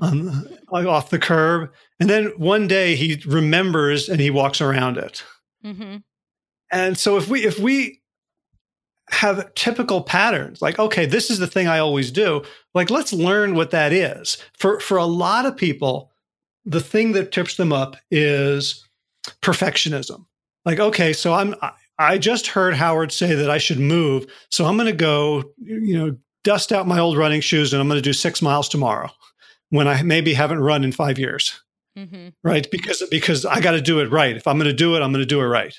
[0.00, 1.72] on, off the curb.
[2.00, 5.24] And then one day he remembers and he walks around it.
[5.64, 5.96] Mm-hmm.
[6.72, 8.00] And so if we, if we,
[9.10, 12.42] have typical patterns like okay this is the thing i always do
[12.72, 16.10] like let's learn what that is for for a lot of people
[16.64, 18.86] the thing that trips them up is
[19.42, 20.24] perfectionism.
[20.64, 21.54] Like, okay, so I'm
[21.98, 25.96] I just heard Howard say that I should move, so I'm going to go, you
[25.96, 29.10] know, dust out my old running shoes and I'm going to do six miles tomorrow,
[29.70, 31.60] when I maybe haven't run in five years,
[31.96, 32.28] mm-hmm.
[32.42, 32.66] right?
[32.70, 34.36] Because because I got to do it right.
[34.36, 35.74] If I'm going to do it, I'm going to do it right,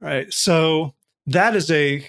[0.00, 0.32] right?
[0.32, 0.94] So
[1.26, 2.06] that is a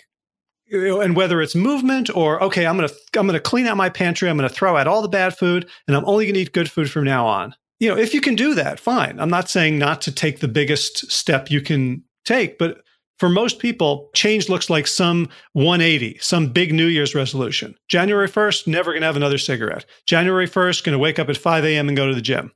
[0.72, 4.38] and whether it's movement or okay, I'm gonna I'm gonna clean out my pantry, I'm
[4.38, 7.04] gonna throw out all the bad food, and I'm only gonna eat good food from
[7.04, 9.20] now on you know, if you can do that, fine.
[9.20, 12.82] I'm not saying not to take the biggest step you can take, but
[13.20, 17.76] for most people, change looks like some 180, some big New Year's resolution.
[17.88, 19.86] January 1st, never to have another cigarette.
[20.06, 21.88] January 1st, going to wake up at 5 a.m.
[21.88, 22.52] and go to the gym.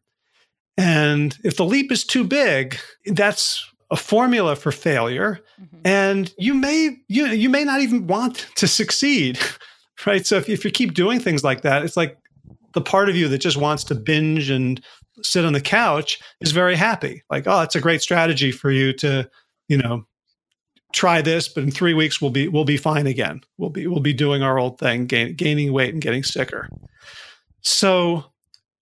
[0.77, 5.39] And if the leap is too big, that's a formula for failure.
[5.61, 5.77] Mm-hmm.
[5.85, 9.39] And you may you you may not even want to succeed.
[10.03, 10.25] Right.
[10.25, 12.17] So if, if you keep doing things like that, it's like
[12.73, 14.81] the part of you that just wants to binge and
[15.21, 17.21] sit on the couch is very happy.
[17.29, 19.29] Like, oh, it's a great strategy for you to,
[19.67, 20.05] you know,
[20.91, 23.41] try this, but in three weeks we'll be we'll be fine again.
[23.57, 26.67] We'll be we'll be doing our old thing, gain, gaining weight and getting sicker.
[27.61, 28.25] So,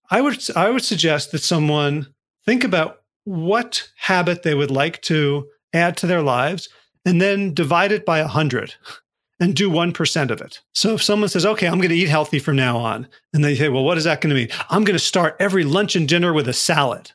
[0.10, 2.08] I would I would suggest that someone
[2.46, 2.99] think about
[3.30, 6.68] what habit they would like to add to their lives,
[7.06, 8.74] and then divide it by a hundred.
[9.42, 10.60] And do 1% of it.
[10.74, 13.56] So if someone says, okay, I'm going to eat healthy from now on, and they
[13.56, 14.50] say, well, what is that going to mean?
[14.70, 17.12] I'm going to start every lunch and dinner with a salad.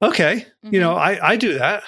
[0.00, 0.74] Okay, mm-hmm.
[0.74, 1.22] you know, mm-hmm.
[1.22, 1.82] I, I do that.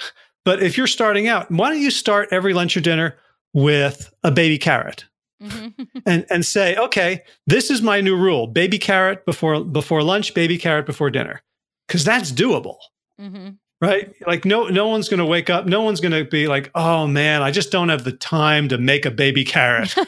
[0.45, 3.17] But if you're starting out, why don't you start every lunch or dinner
[3.53, 5.05] with a baby carrot?
[5.41, 5.83] Mm-hmm.
[6.05, 10.57] and and say, okay, this is my new rule: baby carrot before before lunch, baby
[10.59, 11.41] carrot before dinner,
[11.87, 12.77] because that's doable,
[13.19, 13.49] mm-hmm.
[13.81, 14.13] right?
[14.25, 17.07] Like no no one's going to wake up, no one's going to be like, oh
[17.07, 19.95] man, I just don't have the time to make a baby carrot.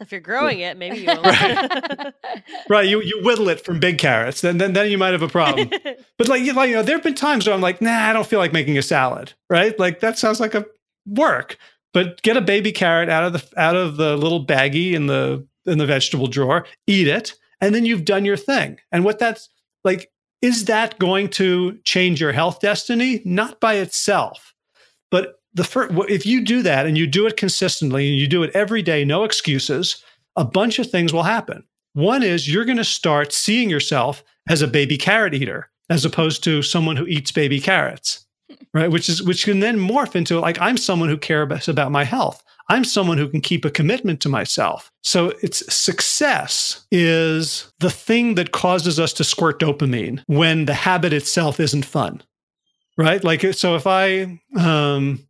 [0.00, 1.22] if you're growing it, maybe you will.
[1.22, 2.14] right.
[2.68, 2.88] right.
[2.88, 5.70] You you whittle it from big carrots, then then then you might have a problem.
[6.16, 8.12] but like you like you know, there have been times where I'm like, nah, I
[8.12, 9.32] don't feel like making a salad.
[9.50, 9.78] Right?
[9.78, 10.66] Like that sounds like a
[11.06, 11.58] work.
[11.94, 15.46] But get a baby carrot out of the out of the little baggie in the
[15.66, 18.78] in the vegetable drawer, eat it, and then you've done your thing.
[18.92, 19.48] And what that's
[19.84, 23.22] like, is that going to change your health destiny?
[23.24, 24.54] Not by itself.
[25.10, 28.42] But the first, if you do that and you do it consistently and you do
[28.42, 30.04] it every day, no excuses,
[30.36, 31.64] a bunch of things will happen.
[31.94, 36.44] One is you're going to start seeing yourself as a baby carrot eater as opposed
[36.44, 38.26] to someone who eats baby carrots,
[38.74, 38.90] right?
[38.90, 42.42] Which is which can then morph into like I'm someone who cares about my health.
[42.70, 44.92] I'm someone who can keep a commitment to myself.
[45.02, 51.14] So it's success is the thing that causes us to squirt dopamine when the habit
[51.14, 52.22] itself isn't fun.
[52.98, 53.22] Right?
[53.24, 55.20] Like so if I um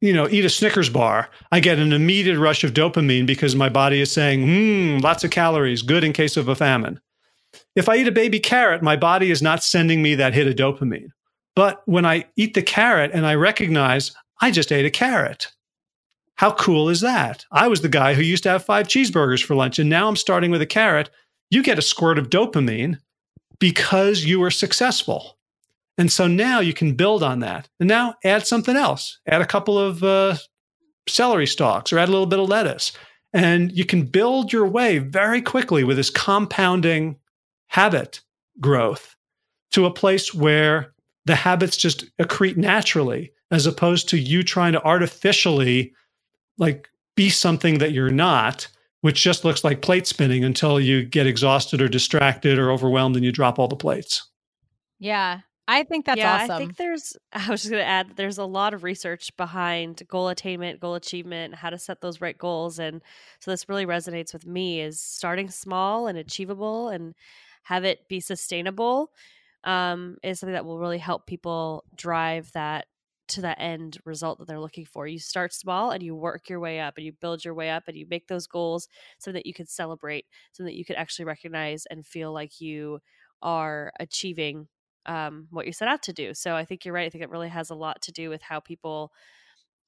[0.00, 3.68] you know, eat a Snickers bar, I get an immediate rush of dopamine because my
[3.68, 7.00] body is saying, hmm, lots of calories, good in case of a famine.
[7.76, 10.54] If I eat a baby carrot, my body is not sending me that hit of
[10.54, 11.10] dopamine.
[11.56, 15.48] But when I eat the carrot and I recognize I just ate a carrot,
[16.36, 17.44] how cool is that?
[17.52, 20.16] I was the guy who used to have five cheeseburgers for lunch, and now I'm
[20.16, 21.10] starting with a carrot.
[21.50, 22.98] You get a squirt of dopamine
[23.58, 25.36] because you were successful.
[25.98, 27.68] And so now you can build on that.
[27.78, 29.18] And now add something else.
[29.26, 30.36] Add a couple of uh,
[31.06, 32.92] celery stalks or add a little bit of lettuce.
[33.34, 37.16] And you can build your way very quickly with this compounding
[37.68, 38.22] habit
[38.60, 39.14] growth
[39.72, 40.94] to a place where
[41.26, 45.92] the habits just accrete naturally as opposed to you trying to artificially
[46.58, 48.68] like be something that you're not
[49.00, 53.24] which just looks like plate spinning until you get exhausted or distracted or overwhelmed and
[53.24, 54.28] you drop all the plates.
[54.98, 55.40] Yeah.
[55.66, 56.50] I think that's yeah, awesome.
[56.50, 59.34] I think there's, I was just going to add that there's a lot of research
[59.36, 62.78] behind goal attainment, goal achievement, how to set those right goals.
[62.78, 63.00] And
[63.38, 67.14] so this really resonates with me is starting small and achievable and
[67.64, 69.12] have it be sustainable
[69.64, 72.86] um, is something that will really help people drive that
[73.28, 75.06] to that end result that they're looking for.
[75.06, 77.84] You start small and you work your way up and you build your way up
[77.86, 78.88] and you make those goals
[79.18, 82.98] so that you can celebrate, so that you can actually recognize and feel like you
[83.42, 84.66] are achieving
[85.06, 86.34] um, what you set out to do.
[86.34, 87.06] So I think you're right.
[87.06, 89.12] I think it really has a lot to do with how people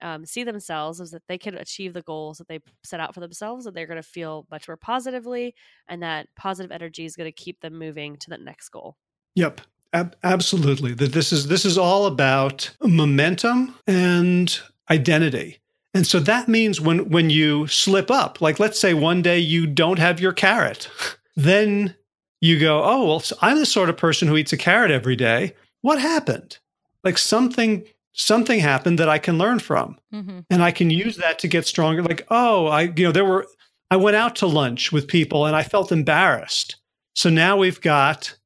[0.00, 3.20] um, see themselves is that they can achieve the goals that they set out for
[3.20, 5.54] themselves and they're going to feel much more positively
[5.88, 8.96] and that positive energy is going to keep them moving to the next goal
[9.34, 9.60] yep
[9.94, 14.58] Ab- absolutely that this is this is all about momentum and
[14.90, 15.58] identity
[15.94, 19.66] and so that means when when you slip up like let's say one day you
[19.66, 20.88] don't have your carrot
[21.36, 21.94] then
[22.42, 25.54] you go, oh, well, I'm the sort of person who eats a carrot every day.
[25.80, 26.58] What happened?
[27.04, 29.96] Like something something happened that I can learn from.
[30.12, 30.40] Mm-hmm.
[30.50, 32.02] And I can use that to get stronger.
[32.02, 33.46] Like, oh, I, you know, there were,
[33.90, 36.76] I went out to lunch with people and I felt embarrassed.
[37.14, 38.36] So now we've got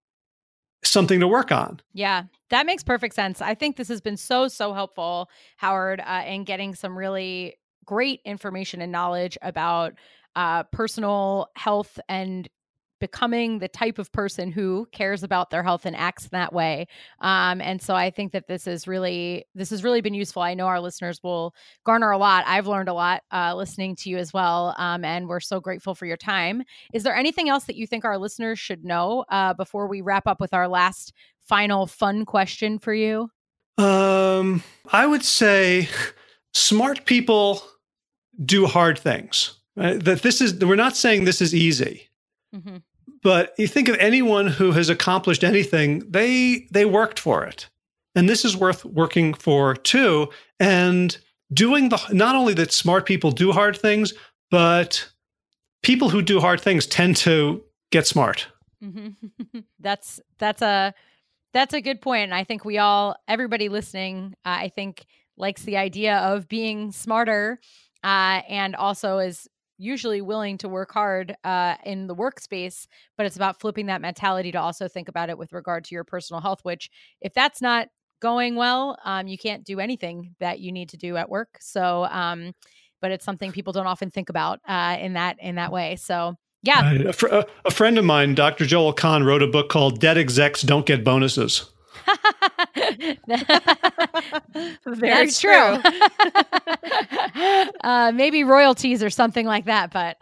[0.89, 1.81] something to work on.
[1.93, 3.41] Yeah, that makes perfect sense.
[3.41, 8.21] I think this has been so, so helpful, Howard, uh, in getting some really great
[8.25, 9.95] information and knowledge about
[10.35, 12.49] uh, personal health and
[13.01, 16.87] becoming the type of person who cares about their health and acts that way
[17.21, 20.55] um, and so i think that this is really this has really been useful i
[20.55, 24.17] know our listeners will garner a lot i've learned a lot uh, listening to you
[24.17, 27.77] as well um, and we're so grateful for your time is there anything else that
[27.77, 31.13] you think our listeners should know uh, before we wrap up with our last
[31.47, 33.31] final fun question for you?
[33.79, 35.89] Um, I would say
[36.53, 37.63] smart people
[38.45, 39.59] do hard things.
[39.77, 40.03] Right?
[40.03, 42.09] That this is we're not saying this is easy.
[42.55, 42.77] Mm-hmm.
[43.27, 47.69] But you think of anyone who has accomplished anything, they they worked for it.
[48.15, 50.29] And this is worth working for too.
[50.61, 51.19] And
[51.53, 54.15] doing the not only that smart people do hard things,
[54.49, 55.11] but
[55.83, 58.47] people who do hard things tend to get smart.
[58.81, 59.59] Mm-hmm.
[59.81, 60.95] that's that's a
[61.53, 62.23] that's a good point.
[62.23, 65.05] And I think we all, everybody listening, uh, I think
[65.37, 67.59] likes the idea of being smarter
[68.05, 69.49] uh, and also is
[69.79, 72.87] usually willing to work hard uh, in the workspace.
[73.17, 76.05] But it's about flipping that mentality to also think about it with regard to your
[76.05, 77.89] personal health, which if that's not
[78.21, 81.59] going well, um, you can't do anything that you need to do at work.
[81.61, 82.53] So, um,
[83.01, 85.97] but it's something people don't often think about uh, in that in that way.
[85.97, 86.93] So yeah.
[86.95, 88.67] A, fr- a, friend of mine, Dr.
[88.67, 91.71] Joel Kahn, wrote a book called Dead Execs Don't Get Bonuses.
[94.87, 95.53] Very That's true.
[97.83, 100.17] uh, maybe royalties or something like that, but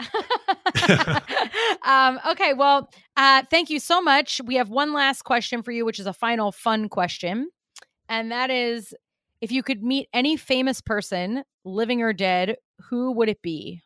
[1.87, 2.55] um, okay.
[2.55, 4.41] Well, uh, thank you so much.
[4.45, 7.51] We have one last question for you, which is a final fun question,
[8.09, 8.95] and that is:
[9.41, 12.57] if you could meet any famous person, living or dead,
[12.89, 13.83] who would it be?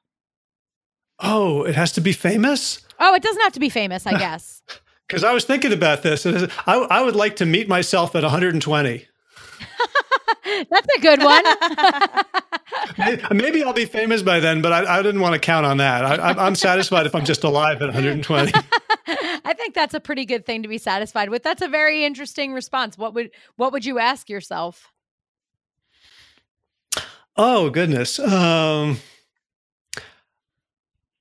[1.20, 2.80] Oh, it has to be famous?
[3.00, 4.62] Oh, it doesn't have to be famous, I guess.
[5.08, 6.26] Because I was thinking about this.
[6.26, 9.08] I, I would like to meet myself at 120.
[10.70, 11.44] That's a good one.
[13.36, 16.04] Maybe I'll be famous by then, but I, I didn't want to count on that.
[16.04, 18.52] I, am satisfied if I'm just alive at 120.
[19.44, 21.42] I think that's a pretty good thing to be satisfied with.
[21.42, 22.98] That's a very interesting response.
[22.98, 24.92] What would what would you ask yourself?
[27.36, 28.18] Oh goodness.
[28.18, 28.98] Um,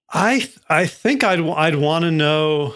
[0.10, 2.76] I I think I'd I'd want to know.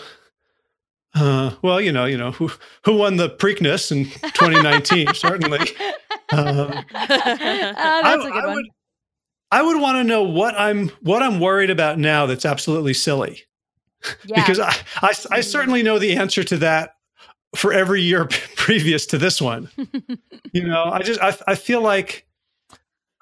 [1.13, 2.49] Uh, well, you know, you know who
[2.85, 5.07] who won the Preakness in 2019.
[5.13, 5.67] certainly, um,
[6.31, 8.55] oh, that's I, a good I one.
[8.55, 8.65] Would,
[9.51, 12.25] I would want to know what I'm what I'm worried about now.
[12.25, 13.43] That's absolutely silly,
[14.25, 14.41] yeah.
[14.41, 15.41] because I, I I mm-hmm.
[15.41, 16.95] certainly know the answer to that
[17.55, 19.69] for every year previous to this one.
[20.53, 22.25] you know, I just I I feel like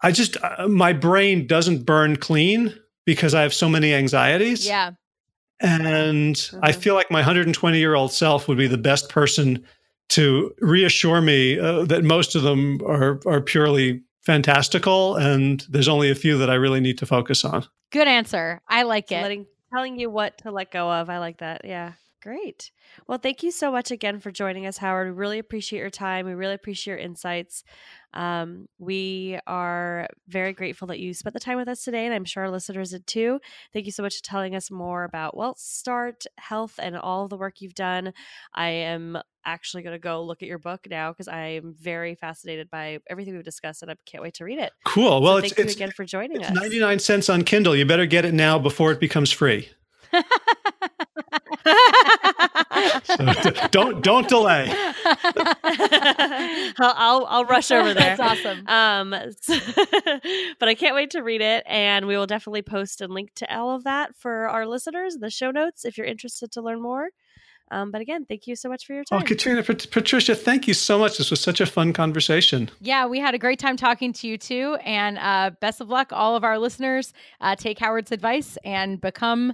[0.03, 4.67] I just uh, my brain doesn't burn clean because I have so many anxieties.
[4.67, 4.91] Yeah.
[5.59, 6.59] And mm-hmm.
[6.61, 9.63] I feel like my 120 year old self would be the best person
[10.09, 16.09] to reassure me uh, that most of them are are purely fantastical and there's only
[16.09, 17.65] a few that I really need to focus on.
[17.91, 18.61] Good answer.
[18.67, 19.21] I like it.
[19.21, 21.09] Letting, telling you what to let go of.
[21.09, 21.61] I like that.
[21.65, 21.93] Yeah.
[22.21, 22.71] Great.
[23.07, 25.07] Well, thank you so much again for joining us, Howard.
[25.07, 26.25] We really appreciate your time.
[26.25, 27.63] We really appreciate your insights.
[28.13, 32.25] Um, we are very grateful that you spent the time with us today, and I'm
[32.25, 33.39] sure our listeners did too.
[33.73, 37.61] Thank you so much for telling us more about WellStart Health and all the work
[37.61, 38.13] you've done.
[38.53, 42.15] I am actually going to go look at your book now because I am very
[42.15, 44.71] fascinated by everything we've discussed, and I can't wait to read it.
[44.85, 45.21] Cool.
[45.21, 46.55] Well, so it's, thank it's, you again for joining it's us.
[46.55, 47.75] 99 cents on Kindle.
[47.75, 49.69] You better get it now before it becomes free.
[53.03, 54.67] So don't don't delay.
[56.79, 58.17] I'll, I'll, I'll rush over there.
[58.17, 58.67] That's awesome.
[58.67, 59.09] Um,
[60.59, 63.55] but I can't wait to read it, and we will definitely post and link to
[63.55, 66.81] all of that for our listeners in the show notes if you're interested to learn
[66.81, 67.09] more.
[67.71, 69.21] Um, but again, thank you so much for your oh, time.
[69.21, 71.17] Oh, Katrina, Pat- Patricia, thank you so much.
[71.17, 72.69] This was such a fun conversation.
[72.81, 74.77] Yeah, we had a great time talking to you too.
[74.83, 77.13] And uh, best of luck, all of our listeners.
[77.41, 79.53] Uh, take Howard's advice and become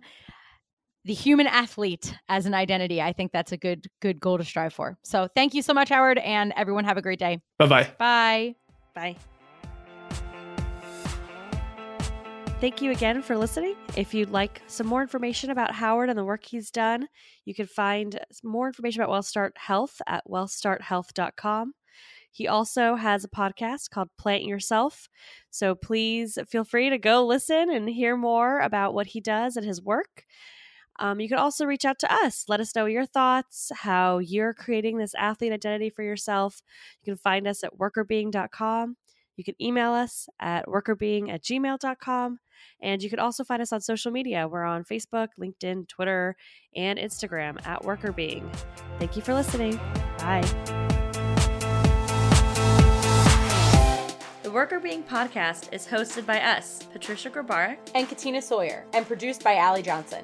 [1.06, 3.02] the human athlete as an identity.
[3.02, 4.98] I think that's a good good goal to strive for.
[5.04, 7.40] So thank you so much, Howard, and everyone have a great day.
[7.60, 7.92] Bye-bye.
[7.98, 8.56] Bye.
[8.94, 9.16] Bye.
[12.62, 13.76] Thank you again for listening.
[13.96, 17.08] If you'd like some more information about Howard and the work he's done,
[17.44, 21.74] you can find more information about WellStart Health at wellstarthealth.com.
[22.32, 25.08] He also has a podcast called Plant Yourself.
[25.52, 29.66] So please feel free to go listen and hear more about what he does and
[29.66, 30.24] his work.
[31.00, 32.46] Um, you can also reach out to us.
[32.48, 36.62] Let us know your thoughts, how you're creating this athlete identity for yourself.
[37.04, 38.98] You can find us at workrbeeing.com.
[39.38, 42.40] You can email us at workrbeeing at gmail.com.
[42.82, 44.48] And you can also find us on social media.
[44.48, 46.36] We're on Facebook, LinkedIn, Twitter,
[46.76, 48.48] and Instagram at workrbeeing.
[49.00, 49.78] Thank you for listening.
[50.20, 50.42] Bye.
[54.44, 59.44] The Workr Beeing podcast is hosted by us, Patricia Grabarek and Katina Sawyer, and produced
[59.44, 60.24] by Allie Johnson.